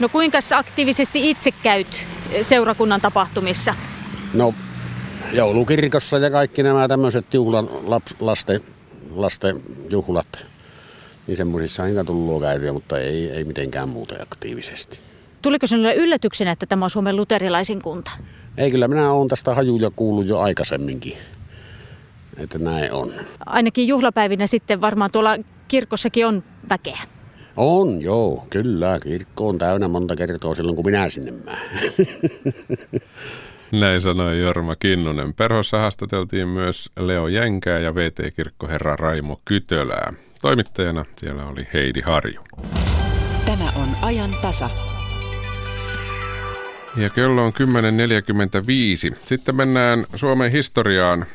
[0.00, 2.06] No kuinka aktiivisesti itse käyt
[2.42, 3.74] seurakunnan tapahtumissa?
[4.34, 4.54] No
[5.32, 8.60] joulukirkossa ja kaikki nämä tämmöiset juhlan, laps, lasten,
[9.10, 10.46] lasten juhlat,
[11.26, 14.98] niin semmoisissa aina tullut käytyä, mutta ei, ei mitenkään muuta aktiivisesti.
[15.42, 18.10] Tuliko sinulle yllätyksenä, että tämä on Suomen luterilaisin kunta?
[18.58, 21.16] Ei, kyllä minä olen tästä hajuja kuullut jo aikaisemminkin,
[22.36, 23.12] että näin on.
[23.46, 25.36] Ainakin juhlapäivinä sitten varmaan tuolla
[25.68, 26.98] kirkossakin on väkeä.
[27.56, 28.98] On, joo, kyllä.
[29.02, 31.58] Kirkko on täynnä monta kertaa silloin, kun minä sinne mä.
[33.80, 35.34] Näin sanoi Jorma Kinnunen.
[35.34, 40.12] Perhossa haastateltiin myös Leo Jänkää ja VT-kirkkoherra Raimo Kytölää.
[40.42, 42.40] Toimittajana siellä oli Heidi Harju.
[43.46, 44.97] Tämä on ajan tasa.
[46.98, 47.52] Ja kello on
[49.12, 49.16] 10.45.
[49.24, 51.26] Sitten mennään Suomen historiaan.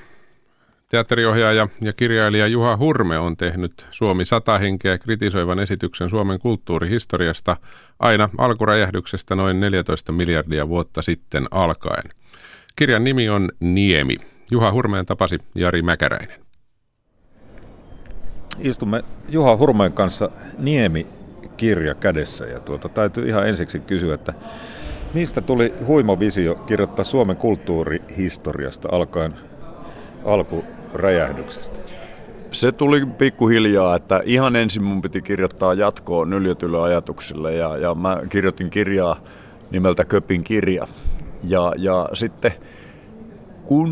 [0.89, 7.57] Teatteriohjaaja ja kirjailija Juha Hurme on tehnyt Suomi sata henkeä kritisoivan esityksen Suomen kulttuurihistoriasta
[7.99, 12.09] aina alkuräjähdyksestä noin 14 miljardia vuotta sitten alkaen.
[12.76, 14.16] Kirjan nimi on Niemi.
[14.51, 16.39] Juha Hurmeen tapasi Jari Mäkäräinen.
[18.59, 24.34] Istumme Juha Hurmeen kanssa Niemi-kirja kädessä ja tuota, täytyy ihan ensiksi kysyä, että
[25.14, 29.34] mistä tuli huimo visio kirjoittaa Suomen kulttuurihistoriasta alkaen
[30.26, 31.78] alkuräjähdyksestä?
[32.51, 38.22] Se tuli pikkuhiljaa, että ihan ensin mun piti kirjoittaa jatkoa nyljötylle ajatuksille ja, ja mä
[38.30, 39.20] kirjoitin kirjaa
[39.72, 40.88] nimeltä Köpin kirja.
[41.43, 42.51] Ja, ja sitten
[43.64, 43.89] kun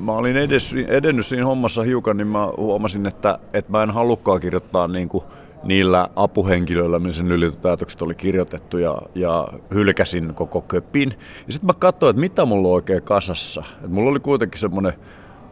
[0.00, 4.40] mä olin edes, edennyt siinä hommassa hiukan, niin mä huomasin, että, että mä en halukkaan
[4.40, 5.24] kirjoittaa niin kuin
[5.64, 11.12] niillä apuhenkilöillä, millä sen ylitysäätökset oli kirjoitettu ja, ja hylkäsin koko köpin.
[11.46, 13.64] Ja sitten mä katsoin, että mitä mulla on oikein kasassa.
[13.84, 14.92] Et mulla oli kuitenkin semmoinen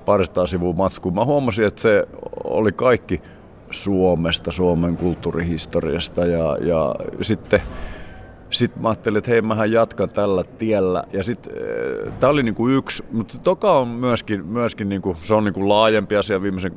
[0.05, 1.11] parista sivua matsku.
[1.11, 2.07] Mä huomasin, että se
[2.45, 3.23] oli kaikki
[3.71, 7.63] Suomesta, Suomen kulttuurihistoriasta ja, ja sitten
[8.51, 11.05] sitten mä ajattelin, että hei, mähän jatkan tällä tiellä.
[11.13, 15.45] Ja sitten eh, tämä oli niinku yksi, mutta toka on myöskin, myöskin niinku, se on
[15.45, 16.73] niinku laajempi asia viimeisen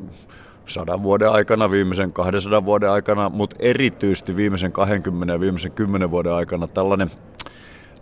[0.66, 6.34] sadan vuoden aikana, viimeisen 200 vuoden aikana, mutta erityisesti viimeisen 20 ja viimeisen 10 vuoden
[6.34, 7.10] aikana tällainen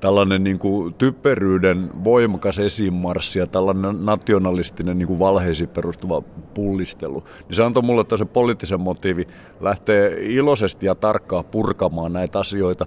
[0.01, 6.21] tällainen niin kuin typeryyden voimakas esimarssi ja tällainen nationalistinen niin kuin valheisiin perustuva
[6.53, 9.27] pullistelu, niin se antoi mulle tämmöisen poliittisen motiivi
[9.59, 12.85] lähteä iloisesti ja tarkkaan purkamaan näitä asioita.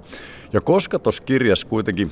[0.52, 2.10] Ja koska tuossa kirjassa kuitenkin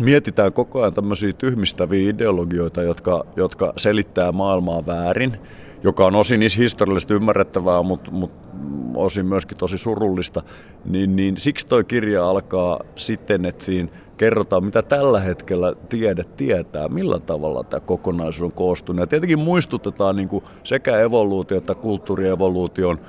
[0.00, 5.36] mietitään koko ajan tämmöisiä tyhmistäviä ideologioita, jotka, jotka selittää maailmaa väärin,
[5.84, 8.48] joka on osin historiallisesti ymmärrettävää, mutta, mutta
[8.96, 10.42] osin myöskin tosi surullista,
[10.84, 16.88] niin, niin siksi toi kirja alkaa sitten, että siinä kerrotaan, mitä tällä hetkellä tiede tietää,
[16.88, 19.00] millä tavalla tämä kokonaisuus on koostunut.
[19.00, 23.00] Ja tietenkin muistutetaan niin kuin sekä evoluutio- että kulttuurievoluution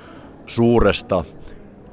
[0.46, 1.24] suuresta,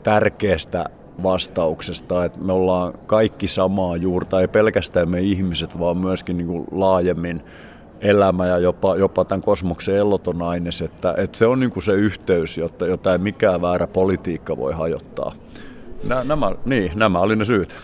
[0.03, 0.85] tärkeästä
[1.23, 6.65] vastauksesta, että me ollaan kaikki samaa juurta, ei pelkästään me ihmiset, vaan myöskin niin kuin
[6.71, 7.43] laajemmin
[8.01, 11.93] elämä ja jopa, jopa tämän kosmoksen elloton aines, että, että se on niin kuin se
[11.93, 15.31] yhteys, jota, jota ei mikään väärä politiikka voi hajottaa.
[16.23, 17.75] Nämä, niin, nämä oli ne syyt.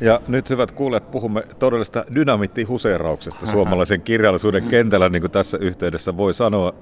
[0.00, 6.34] Ja nyt hyvät kuulijat, puhumme todellista dynamiittihuseerauksesta suomalaisen kirjallisuuden kentällä, niin kuin tässä yhteydessä voi
[6.34, 6.74] sanoa.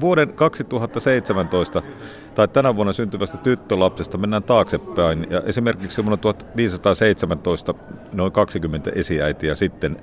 [0.00, 1.82] Vuoden 2017
[2.34, 5.26] tai tänä vuonna syntyvästä tyttölapsesta mennään taaksepäin.
[5.30, 7.74] Ja esimerkiksi vuonna 1517,
[8.12, 9.96] noin 20 esiäitiä sitten,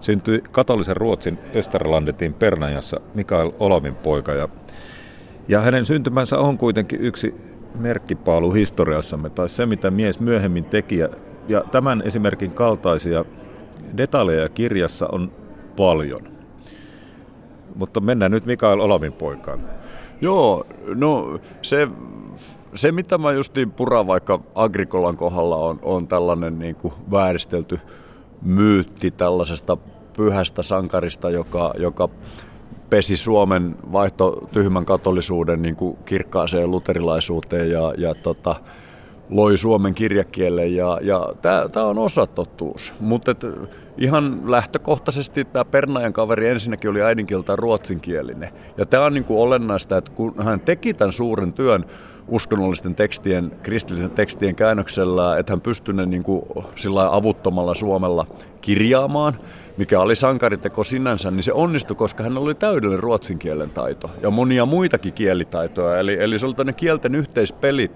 [0.00, 4.32] syntyi katolisen Ruotsin Österlandetin Pernajassa Mikael Olamin poika.
[4.32, 4.48] Ja,
[5.48, 7.34] ja hänen syntymänsä on kuitenkin yksi
[7.78, 10.98] merkkipaalu historiassamme, tai se mitä mies myöhemmin teki.
[11.48, 13.24] Ja tämän esimerkin kaltaisia
[13.96, 15.32] detaljeja kirjassa on
[15.76, 16.39] paljon.
[17.80, 19.60] Mutta mennään nyt Mikael Olavin poikaan.
[20.20, 21.88] Joo, no se,
[22.74, 27.80] se mitä mä justiin puran vaikka Agrikolan kohdalla on, on tällainen niin kuin vääristelty
[28.42, 29.76] myytti tällaisesta
[30.16, 32.08] pyhästä sankarista, joka, joka
[32.90, 38.56] pesi Suomen vaihto tyhmän katolisuuden niin kuin kirkkaaseen luterilaisuuteen ja, ja tota,
[39.30, 41.34] loi suomen kirjakielen ja, ja
[41.72, 42.94] tämä on osatotuus.
[43.00, 43.34] Mutta
[44.00, 48.50] ihan lähtökohtaisesti tämä Pernajan kaveri ensinnäkin oli äidinkieltä ruotsinkielinen.
[48.76, 51.84] Ja tämä on niin kuin olennaista, että kun hän teki tämän suuren työn
[52.28, 56.42] uskonnollisten tekstien, kristillisen tekstien käännöksellä, että hän pystyi ne niin kuin
[56.74, 58.26] sillä avuttomalla suomella
[58.60, 59.34] kirjaamaan,
[59.76, 64.30] mikä oli sankariteko sinänsä, niin se onnistui, koska hän oli täydellinen ruotsin kielen taito ja
[64.30, 65.98] monia muitakin kielitaitoja.
[65.98, 67.90] Eli, eli se oli tämmöinen kielten yhteispeli,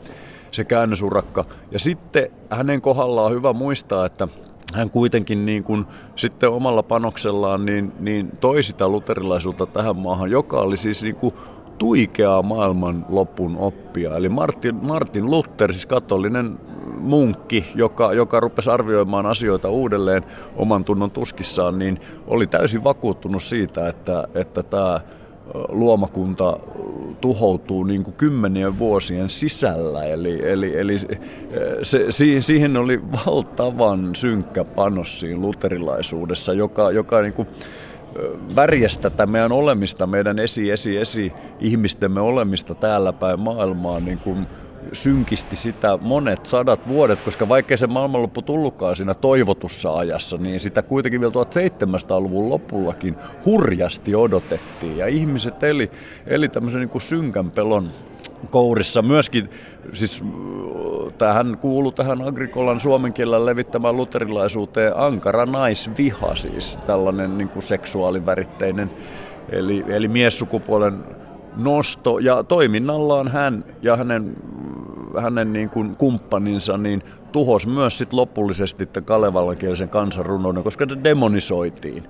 [0.51, 1.45] se käännösurakka.
[1.71, 4.29] Ja sitten hänen kohdallaan on hyvä muistaa, että
[4.75, 10.61] hän kuitenkin niin kuin sitten omalla panoksellaan niin, niin toi sitä luterilaisuutta tähän maahan, joka
[10.61, 11.35] oli siis niin kuin
[11.79, 14.17] tuikeaa maailman lopun oppia.
[14.17, 16.59] Eli Martin, Martin Luther, siis katolinen
[16.99, 20.23] munkki, joka, joka rupesi arvioimaan asioita uudelleen
[20.57, 25.01] oman tunnon tuskissaan, niin oli täysin vakuuttunut siitä, että, että tämä
[25.69, 26.59] luomakunta
[27.21, 30.05] tuhoutuu niin kuin kymmenien vuosien sisällä.
[30.05, 30.99] Eli, eli, eli
[31.83, 32.07] se,
[32.41, 37.49] siihen oli valtavan synkkä panos siinä luterilaisuudessa, joka, joka niin kuin
[38.57, 44.47] värjästä tätä meidän olemista, meidän esi, esi, esi ihmistemme olemista täällä päin maailmaa niin kuin
[44.93, 50.83] synkisti sitä monet sadat vuodet, koska vaikkei se maailmanloppu tullutkaan siinä toivotussa ajassa, niin sitä
[50.83, 54.99] kuitenkin vielä 1700-luvun lopullakin hurjasti odotettiin.
[54.99, 55.91] Ja ihmiset eli,
[56.27, 57.91] eli tämmöisen niin kuin synkän pelon
[58.51, 59.03] kourissa.
[59.03, 59.51] Myöskin,
[59.93, 60.25] siis
[61.19, 68.91] tähän kuuluu tähän Agrikolan suomen kielellä levittämään luterilaisuuteen ankara naisviha, siis tällainen niin kuin seksuaaliväritteinen,
[69.49, 71.05] eli, eli miessukupuolen
[71.57, 74.37] nosto ja toiminnallaan hän ja hänen,
[75.21, 77.03] hänen niin kuin kumppaninsa niin
[77.33, 82.05] tuhos myös sit lopullisesti kalevalankielisen kansanrunouden, koska ne demonisoitiin.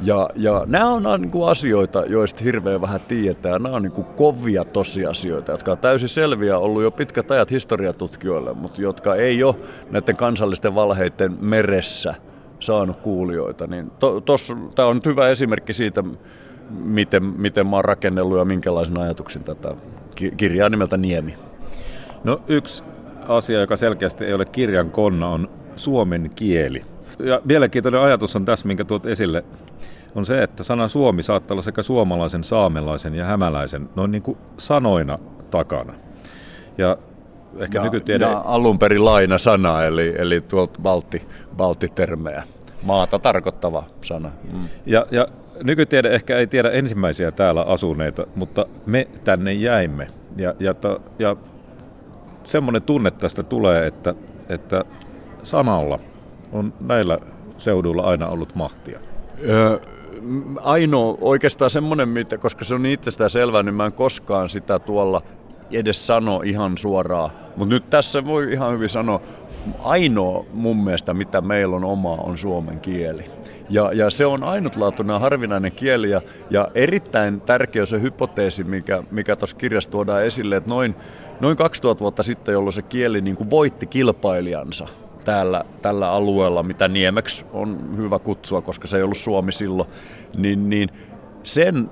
[0.00, 3.62] Ja, ja nämä on niin kuin asioita, joista hirveän vähän tiedetään.
[3.62, 8.54] Nämä on niin kuin kovia tosiasioita, jotka on täysin selviä ollut jo pitkät ajat historiatutkijoille,
[8.54, 9.54] mutta jotka ei ole
[9.90, 12.14] näiden kansallisten valheiden meressä
[12.60, 13.66] saanut kuulijoita.
[13.66, 14.22] Niin to,
[14.74, 16.04] Tämä on nyt hyvä esimerkki siitä,
[16.70, 19.74] miten, miten mä oon rakennellut ja minkälaisen ajatuksen tätä
[20.36, 21.34] kirjaa nimeltä Niemi.
[22.24, 22.84] No yksi
[23.28, 26.84] asia, joka selkeästi ei ole kirjan konna, on suomen kieli.
[27.18, 29.44] Ja mielenkiintoinen ajatus on tässä, minkä tuot esille,
[30.14, 34.38] on se, että sana Suomi saattaa olla sekä suomalaisen, saamelaisen ja hämäläisen noin niin kuin
[34.58, 35.18] sanoina
[35.50, 35.92] takana.
[36.78, 36.98] Ja
[37.58, 38.24] ehkä ja, nykytiede...
[38.24, 41.22] Ja alun perin laina sana, eli, eli tuolta balti,
[41.56, 42.42] baltitermejä.
[42.82, 44.30] Maata tarkoittava sana.
[44.52, 44.68] Mm.
[44.86, 45.28] Ja, ja
[45.62, 50.08] nykytiede ehkä ei tiedä ensimmäisiä täällä asuneita, mutta me tänne jäimme.
[50.36, 51.36] Ja, ja, ta, ja
[52.44, 54.14] semmoinen tunne tästä tulee, että,
[54.48, 54.84] että
[55.42, 55.98] sanalla
[56.52, 57.18] on näillä
[57.56, 58.98] seuduilla aina ollut mahtia.
[59.48, 59.78] Öö,
[60.60, 62.08] ainoa oikeastaan semmoinen,
[62.40, 65.22] koska se on itsestään selvää, niin mä en koskaan sitä tuolla
[65.70, 67.30] edes sano ihan suoraan.
[67.56, 69.20] Mutta nyt tässä voi ihan hyvin sanoa,
[69.82, 73.24] ainoa mun mielestä, mitä meillä on omaa, on suomen kieli.
[73.70, 79.36] Ja, ja se on ainutlaatuinen harvinainen kieli ja, ja erittäin tärkeä se hypoteesi, mikä, mikä
[79.36, 80.94] tuossa kirjassa tuodaan esille, että noin,
[81.40, 84.88] noin 2000 vuotta sitten, jolloin se kieli niin kuin voitti kilpailijansa
[85.24, 89.88] täällä, tällä alueella, mitä Niemeksi on hyvä kutsua, koska se ei ollut Suomi silloin,
[90.36, 90.88] niin, niin
[91.44, 91.90] sen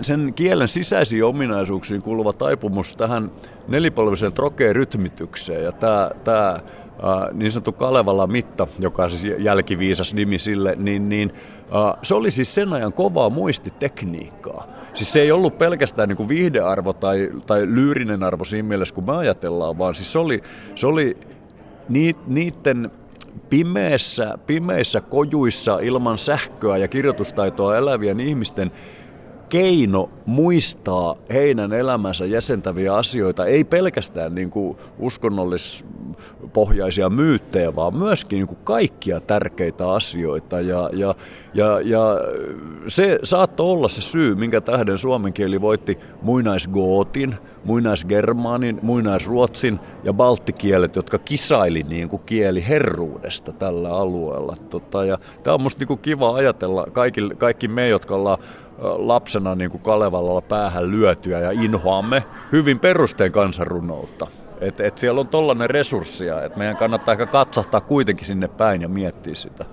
[0.00, 3.30] sen kielen sisäisiin ominaisuuksiin kuuluva taipumus tähän
[3.68, 5.64] nelipolviseen trokee-rytmitykseen.
[5.64, 6.60] Ja tämä, tämä
[7.32, 11.32] niin sanottu Kalevala mitta, joka on siis jälkiviisas nimi sille, niin, niin
[12.02, 14.66] se oli siis sen ajan kovaa muistitekniikkaa.
[14.94, 19.06] Siis se ei ollut pelkästään niin kuin viihdearvo tai, tai lyyrinen arvo siinä mielessä, kun
[19.06, 20.42] me ajatellaan, vaan siis se oli,
[20.74, 21.16] se oli
[22.26, 22.90] niiden
[24.46, 28.70] pimeissä kojuissa ilman sähköä ja kirjoitustaitoa elävien ihmisten
[29.54, 35.86] keino muistaa heidän elämänsä jäsentäviä asioita, ei pelkästään niin kuin uskonnollis
[36.52, 40.60] pohjaisia myyttejä, vaan myöskin niin kuin kaikkia tärkeitä asioita.
[40.60, 41.14] Ja, ja,
[41.54, 42.00] ja, ja
[42.88, 47.34] se saattoi olla se syy, minkä tähden suomen kieli voitti muinaisgootin,
[47.64, 54.56] muinaisgermaanin, muinaisruotsin ja balttikielet, jotka kisaili niin kuin kieli herruudesta tällä alueella.
[54.70, 58.38] Tota, ja tämä on musta niin kuin kiva ajatella kaikki, kaikki me, jotka ollaan
[58.78, 64.26] lapsena niin kuin Kalevalalla päähän lyötyä ja inhoamme hyvin perusteen kansanrunoutta.
[64.60, 68.88] Et, et siellä on tollainen resurssia, että meidän kannattaa ehkä katsahtaa kuitenkin sinne päin ja
[68.88, 69.64] miettiä sitä.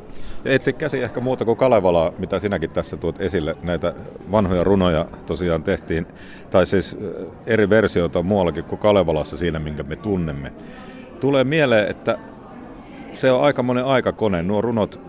[0.46, 3.58] Etsi käsi ehkä muuta kuin Kalevalaa, mitä sinäkin tässä tuot esille.
[3.64, 3.94] Näitä
[4.32, 6.08] vanhoja runoja tosiaan tehtiin,
[6.50, 6.98] tai siis
[7.46, 10.54] eri versioita muuallakin kuin Kalevalassa siinä, minkä me tunnemme.
[11.20, 12.18] Tulee mieleen, että
[13.14, 14.44] se on aika monen aikakone.
[14.44, 15.00] Nuo runot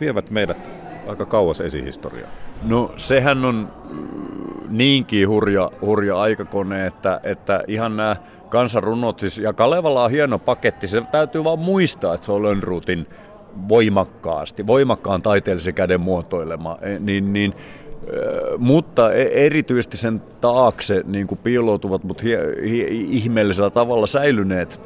[0.00, 0.70] vievät meidät
[1.08, 2.30] aika kauas esihistoriaa.
[2.64, 3.68] No sehän on
[4.68, 8.16] niinkin hurja, hurja aikakone, että, että ihan nämä
[8.48, 13.06] kansanrunot, siis, ja Kalevala on hieno paketti, se täytyy vaan muistaa, että se on Lönnruutin
[13.68, 17.54] voimakkaasti, voimakkaan taiteellisen käden muotoilema, e, niin, niin
[18.58, 22.38] mutta e, erityisesti sen taakse niin kuin piiloutuvat, mutta hie,
[22.68, 24.80] hie, ihmeellisellä tavalla säilyneet,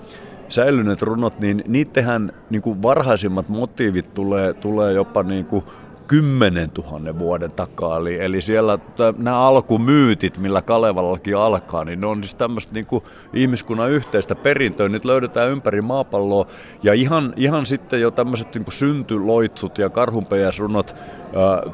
[0.48, 5.64] säilyneet runot, niin niittenhän niin kuin varhaisimmat motiivit tulee, tulee jopa niin kuin
[6.06, 7.96] 10 000 vuoden takaa.
[7.96, 8.78] Eli, eli siellä
[9.18, 14.88] nämä alkumyytit, millä Kalevalakin alkaa, niin ne on siis tämmöistä niin kuin ihmiskunnan yhteistä perintöä.
[14.88, 16.46] Nyt löydetään ympäri maapalloa
[16.82, 20.96] ja ihan, ihan sitten jo tämmöiset niin syntyloitsut ja karhunpeijäsrunot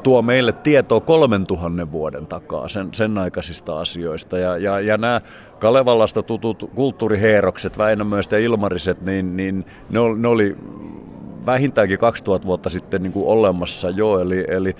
[0.03, 4.37] tuo meille tietoa 3000 vuoden takaa sen, sen aikaisista asioista.
[4.37, 5.21] Ja, ja, ja nämä
[5.59, 10.57] Kalevalasta tutut kulttuuriheerokset, Väinämöiset ja Ilmariset, niin, niin ne, oli, ne oli
[11.45, 14.75] vähintäänkin 2000 vuotta sitten niin kuin olemassa jo, eli, eli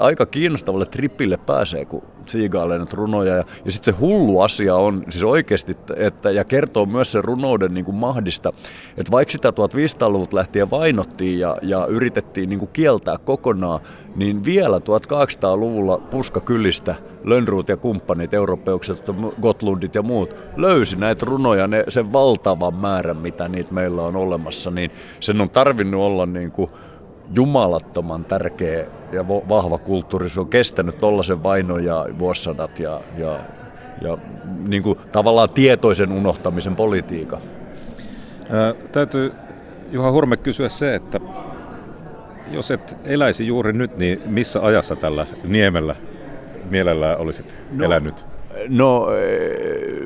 [0.00, 3.34] aika kiinnostavalle tripille pääsee, kun siigailee näitä runoja.
[3.34, 7.74] Ja, ja sitten se hullu asia on siis oikeasti, että, ja kertoo myös sen runouden
[7.74, 8.52] niin kuin mahdista,
[8.96, 13.80] että vaikka sitä 1500-luvulta lähtien vainottiin ja, ja yritettiin niin kuin kieltää kokonaan,
[14.16, 16.94] niin vielä 1800-luvulla puskakylistä
[17.24, 19.02] Lönnruut ja kumppanit, europeukset,
[19.42, 24.70] Gotlundit ja muut, löysi näitä runoja, ne, sen valtavan määrän, mitä niitä meillä on olemassa,
[24.70, 24.90] niin
[25.20, 26.70] sen on tarvinnut olla niin kuin
[27.34, 30.28] jumalattoman tärkeä ja vahva kulttuuri.
[30.28, 33.38] Se on kestänyt tollaisen vainon ja vuosisadat ja, ja,
[34.02, 34.18] ja
[34.68, 37.40] niin kuin tavallaan tietoisen unohtamisen politiikan.
[38.50, 39.32] Ää, täytyy
[39.92, 41.20] Juha Hurme kysyä se, että
[42.50, 45.96] jos et eläisi juuri nyt, niin missä ajassa tällä niemellä
[46.70, 48.26] mielellään olisit no, elänyt?
[48.68, 49.06] No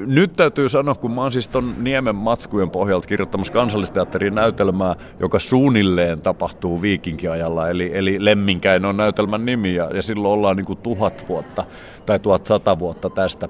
[0.07, 5.39] nyt täytyy sanoa, kun mä oon siis ton Niemen matskujen pohjalta kirjoittamassa kansallisteatterin näytelmää, joka
[5.39, 10.79] suunnilleen tapahtuu viikinkiajalla, eli, eli Lemminkäin on näytelmän nimi, ja, ja silloin ollaan niin kuin
[10.79, 11.65] tuhat vuotta
[12.07, 13.49] tai tuhat sata vuotta tästä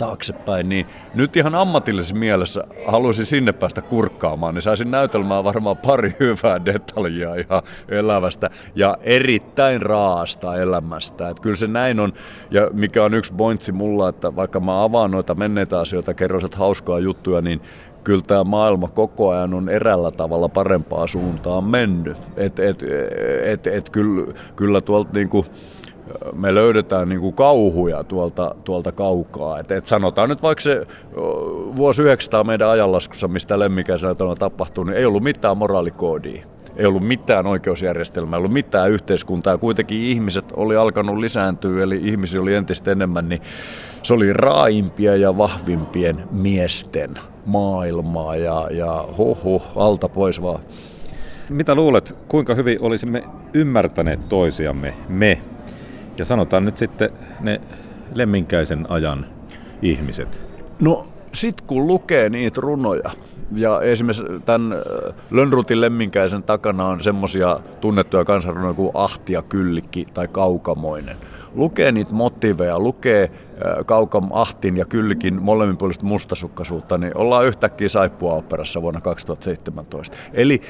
[0.00, 6.16] taaksepäin, niin nyt ihan ammatillisessa mielessä haluaisin sinne päästä kurkkaamaan, niin saisin näytelmään varmaan pari
[6.20, 11.28] hyvää detaljia ihan elävästä ja erittäin raasta elämästä.
[11.28, 12.12] Että kyllä se näin on,
[12.50, 16.98] ja mikä on yksi pointsi mulla, että vaikka mä avaan noita menneitä asioita, kerron hauskaa
[16.98, 17.60] juttuja, niin
[18.04, 22.16] kyllä tämä maailma koko ajan on erällä tavalla parempaa suuntaan mennyt.
[22.36, 22.84] Et, et,
[23.44, 25.46] et, et, kyllä, kyllä tuolta niinku,
[26.32, 29.58] me löydetään niin kuin kauhuja tuolta, tuolta kaukaa.
[29.58, 30.86] Et, et sanotaan nyt vaikka se
[31.76, 36.46] vuosi 900 meidän ajanlaskussa, mistä lemmikäisenä tapahtuu, niin ei ollut mitään moraalikoodia.
[36.76, 39.58] Ei ollut mitään oikeusjärjestelmää, ei ollut mitään yhteiskuntaa.
[39.58, 43.42] Kuitenkin ihmiset oli alkanut lisääntyä, eli ihmisiä oli entistä enemmän, niin
[44.02, 47.10] se oli raaimpia ja vahvimpien miesten
[47.46, 50.60] maailmaa ja, ja huh, alta pois vaan.
[51.48, 55.42] Mitä luulet, kuinka hyvin olisimme ymmärtäneet toisiamme, me,
[56.20, 57.10] ja sanotaan nyt sitten
[57.40, 57.60] ne
[58.14, 59.26] lemminkäisen ajan
[59.82, 60.42] ihmiset.
[60.80, 63.10] No sit kun lukee niitä runoja,
[63.52, 64.74] ja esimerkiksi tämän
[65.30, 71.16] Lönnrutin lemminkäisen takana on semmoisia tunnettuja kansanrunoja kuin Ahti ja Kyllikki tai Kaukamoinen.
[71.54, 73.30] Lukee niitä motiveja, lukee
[73.86, 80.16] Kaukam Ahtin ja Kyllikin molemminpuolista mustasukkaisuutta, niin ollaan yhtäkkiä Saippua-operassa vuonna 2017.
[80.32, 80.60] Eli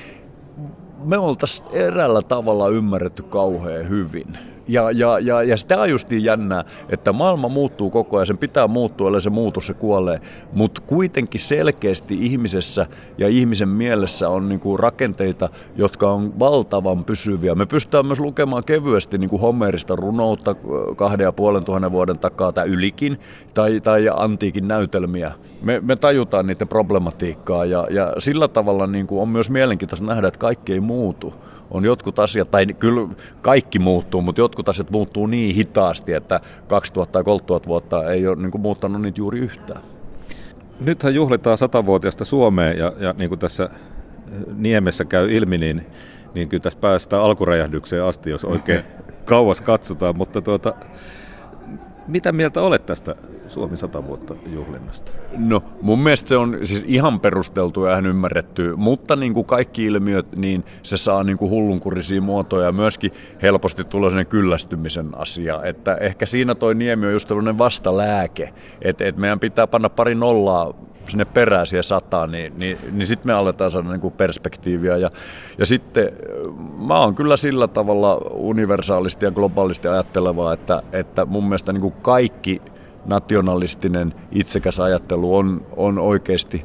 [1.05, 4.27] me oltaisiin eräällä tavalla ymmärretty kauhean hyvin.
[4.71, 8.69] Ja, ja, ja, ja sitä on justiin jännää, että maailma muuttuu koko ajan, sen pitää
[8.69, 10.21] muuttua, ellei se muutu, se kuolee.
[10.53, 12.87] Mutta kuitenkin selkeästi ihmisessä
[13.19, 17.55] ja ihmisen mielessä on niinku rakenteita, jotka on valtavan pysyviä.
[17.55, 20.55] Me pystytään myös lukemaan kevyesti niinku Homerista runoutta
[20.97, 23.19] kahden ja puolen tuhannen vuoden takaa tai ylikin,
[23.55, 25.33] tai, tai antiikin näytelmiä.
[25.63, 30.41] Me, me tajutaan niiden problematiikkaa ja, ja sillä tavalla niinku on myös mielenkiintoista nähdä, että
[30.41, 31.35] kaikki ei muutu
[31.71, 33.09] on jotkut asiat, tai kyllä
[33.43, 38.37] kaikki muuttuu, mutta jotkut asiat muuttuu niin hitaasti, että 2000 tai 3000 vuotta ei ole
[38.37, 39.81] niin kuin muuttanut niitä juuri yhtään.
[40.81, 43.71] nythän juhlitaan satavuotiaasta Suomeen ja, ja niin kuin tässä
[44.57, 45.87] Niemessä käy ilmi, niin,
[46.35, 48.85] niin kyllä tässä päästään alkuräjähdykseen asti, jos oikein
[49.25, 50.17] kauas katsotaan.
[50.17, 50.75] Mutta tuota,
[52.07, 53.15] mitä mieltä olet tästä
[53.51, 55.13] Suomi 100 vuotta juhlinnasta?
[55.37, 59.85] No mun mielestä se on siis ihan perusteltu ja ihan ymmärretty, mutta niin kuin kaikki
[59.85, 63.11] ilmiöt, niin se saa niin kuin hullunkurisia muotoja ja myöskin
[63.43, 65.63] helposti tulee sellainen kyllästymisen asia.
[65.63, 70.15] Että ehkä siinä toi Niemi on just tällainen vastalääke, että, että meidän pitää panna pari
[70.15, 70.75] nollaa
[71.09, 74.97] sinne perään siihen sataan, niin, niin, niin sitten me aletaan saada niin kuin perspektiiviä.
[74.97, 75.11] Ja,
[75.59, 76.13] ja sitten
[76.79, 81.95] mä oon kyllä sillä tavalla universaalisti ja globaalisti ajatteleva, että, että mun mielestä niin kuin
[82.03, 82.63] kaikki
[83.05, 86.65] nationalistinen itsekäs ajattelu on, on oikeasti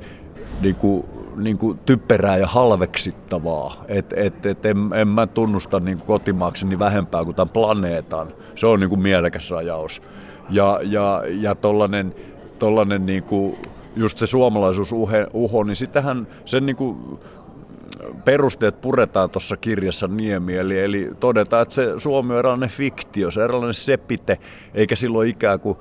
[0.62, 1.06] niin kuin,
[1.36, 3.84] niin kuin typerää ja halveksittavaa.
[3.88, 8.28] Et, et, et en, en mä tunnusta niin kuin kotimaakseni vähempää kuin tämän planeetan.
[8.56, 10.02] Se on niin kuin mielekäs rajaus.
[10.50, 12.16] Ja, ja, ja tollanen,
[12.60, 13.58] tollanen niin kuin,
[13.96, 14.92] just se suomalaisuus
[15.34, 17.20] uho, niin sitähän sen niin kuin
[18.26, 23.40] perusteet puretaan tuossa kirjassa Niemi, eli, eli todetaan, että se Suomi on eräänlainen fiktio, se
[23.40, 24.38] on eräänlainen sepite,
[24.74, 25.78] eikä silloin ikään kuin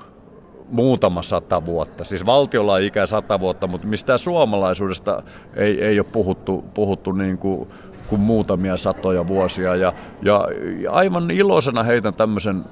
[0.71, 2.05] muutama sata vuotta.
[2.05, 5.23] Siis valtiolla on ikää sata vuotta, mutta mistään suomalaisuudesta
[5.57, 7.69] ei, ei ole puhuttu, puhuttu niin kuin,
[8.09, 9.77] kuin muutamia satoja vuosia.
[9.77, 9.93] Ja,
[10.23, 10.49] ja,
[10.91, 12.65] aivan iloisena heitän tämmöisen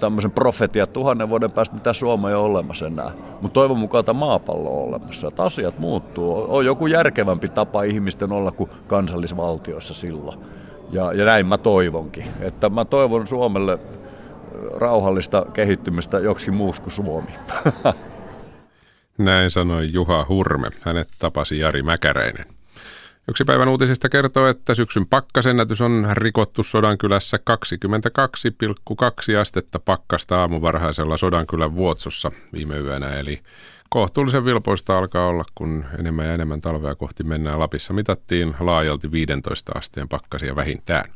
[0.00, 3.10] tämmöisen profetia, tuhannen vuoden päästä mitä Suoma ei ole olemassa enää.
[3.40, 6.46] Mutta toivon mukaan tämä maapallo on olemassa, että asiat muuttuu.
[6.48, 10.38] On joku järkevämpi tapa ihmisten olla kuin kansallisvaltioissa silloin.
[10.92, 12.24] Ja, ja näin mä toivonkin.
[12.40, 13.78] Että mä toivon Suomelle
[14.76, 17.30] rauhallista kehittymistä joksikin muuksi kuin Suomi.
[19.18, 20.68] Näin sanoi Juha Hurme.
[20.86, 22.44] Hänet tapasi Jari Mäkäräinen.
[23.28, 27.38] Yksi päivän uutisista kertoo, että syksyn pakkasennätys on rikottu Sodankylässä
[29.32, 33.08] 22,2 astetta pakkasta aamuvarhaisella Sodankylän vuotsossa viime yönä.
[33.08, 33.40] Eli
[33.88, 37.58] kohtuullisen vilpoista alkaa olla, kun enemmän ja enemmän talvea kohti mennään.
[37.58, 41.10] Lapissa mitattiin laajalti 15 asteen pakkasia vähintään.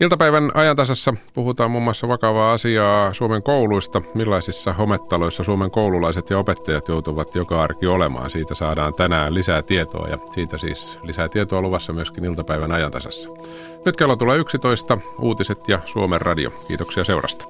[0.00, 6.88] Iltapäivän ajantasassa puhutaan muun muassa vakavaa asiaa Suomen kouluista, millaisissa hometaloissa Suomen koululaiset ja opettajat
[6.88, 8.30] joutuvat joka arki olemaan.
[8.30, 13.30] Siitä saadaan tänään lisää tietoa ja siitä siis lisää tietoa luvassa myöskin iltapäivän ajantasassa.
[13.84, 16.50] Nyt kello tulee 11, uutiset ja Suomen radio.
[16.68, 17.44] Kiitoksia seurasta.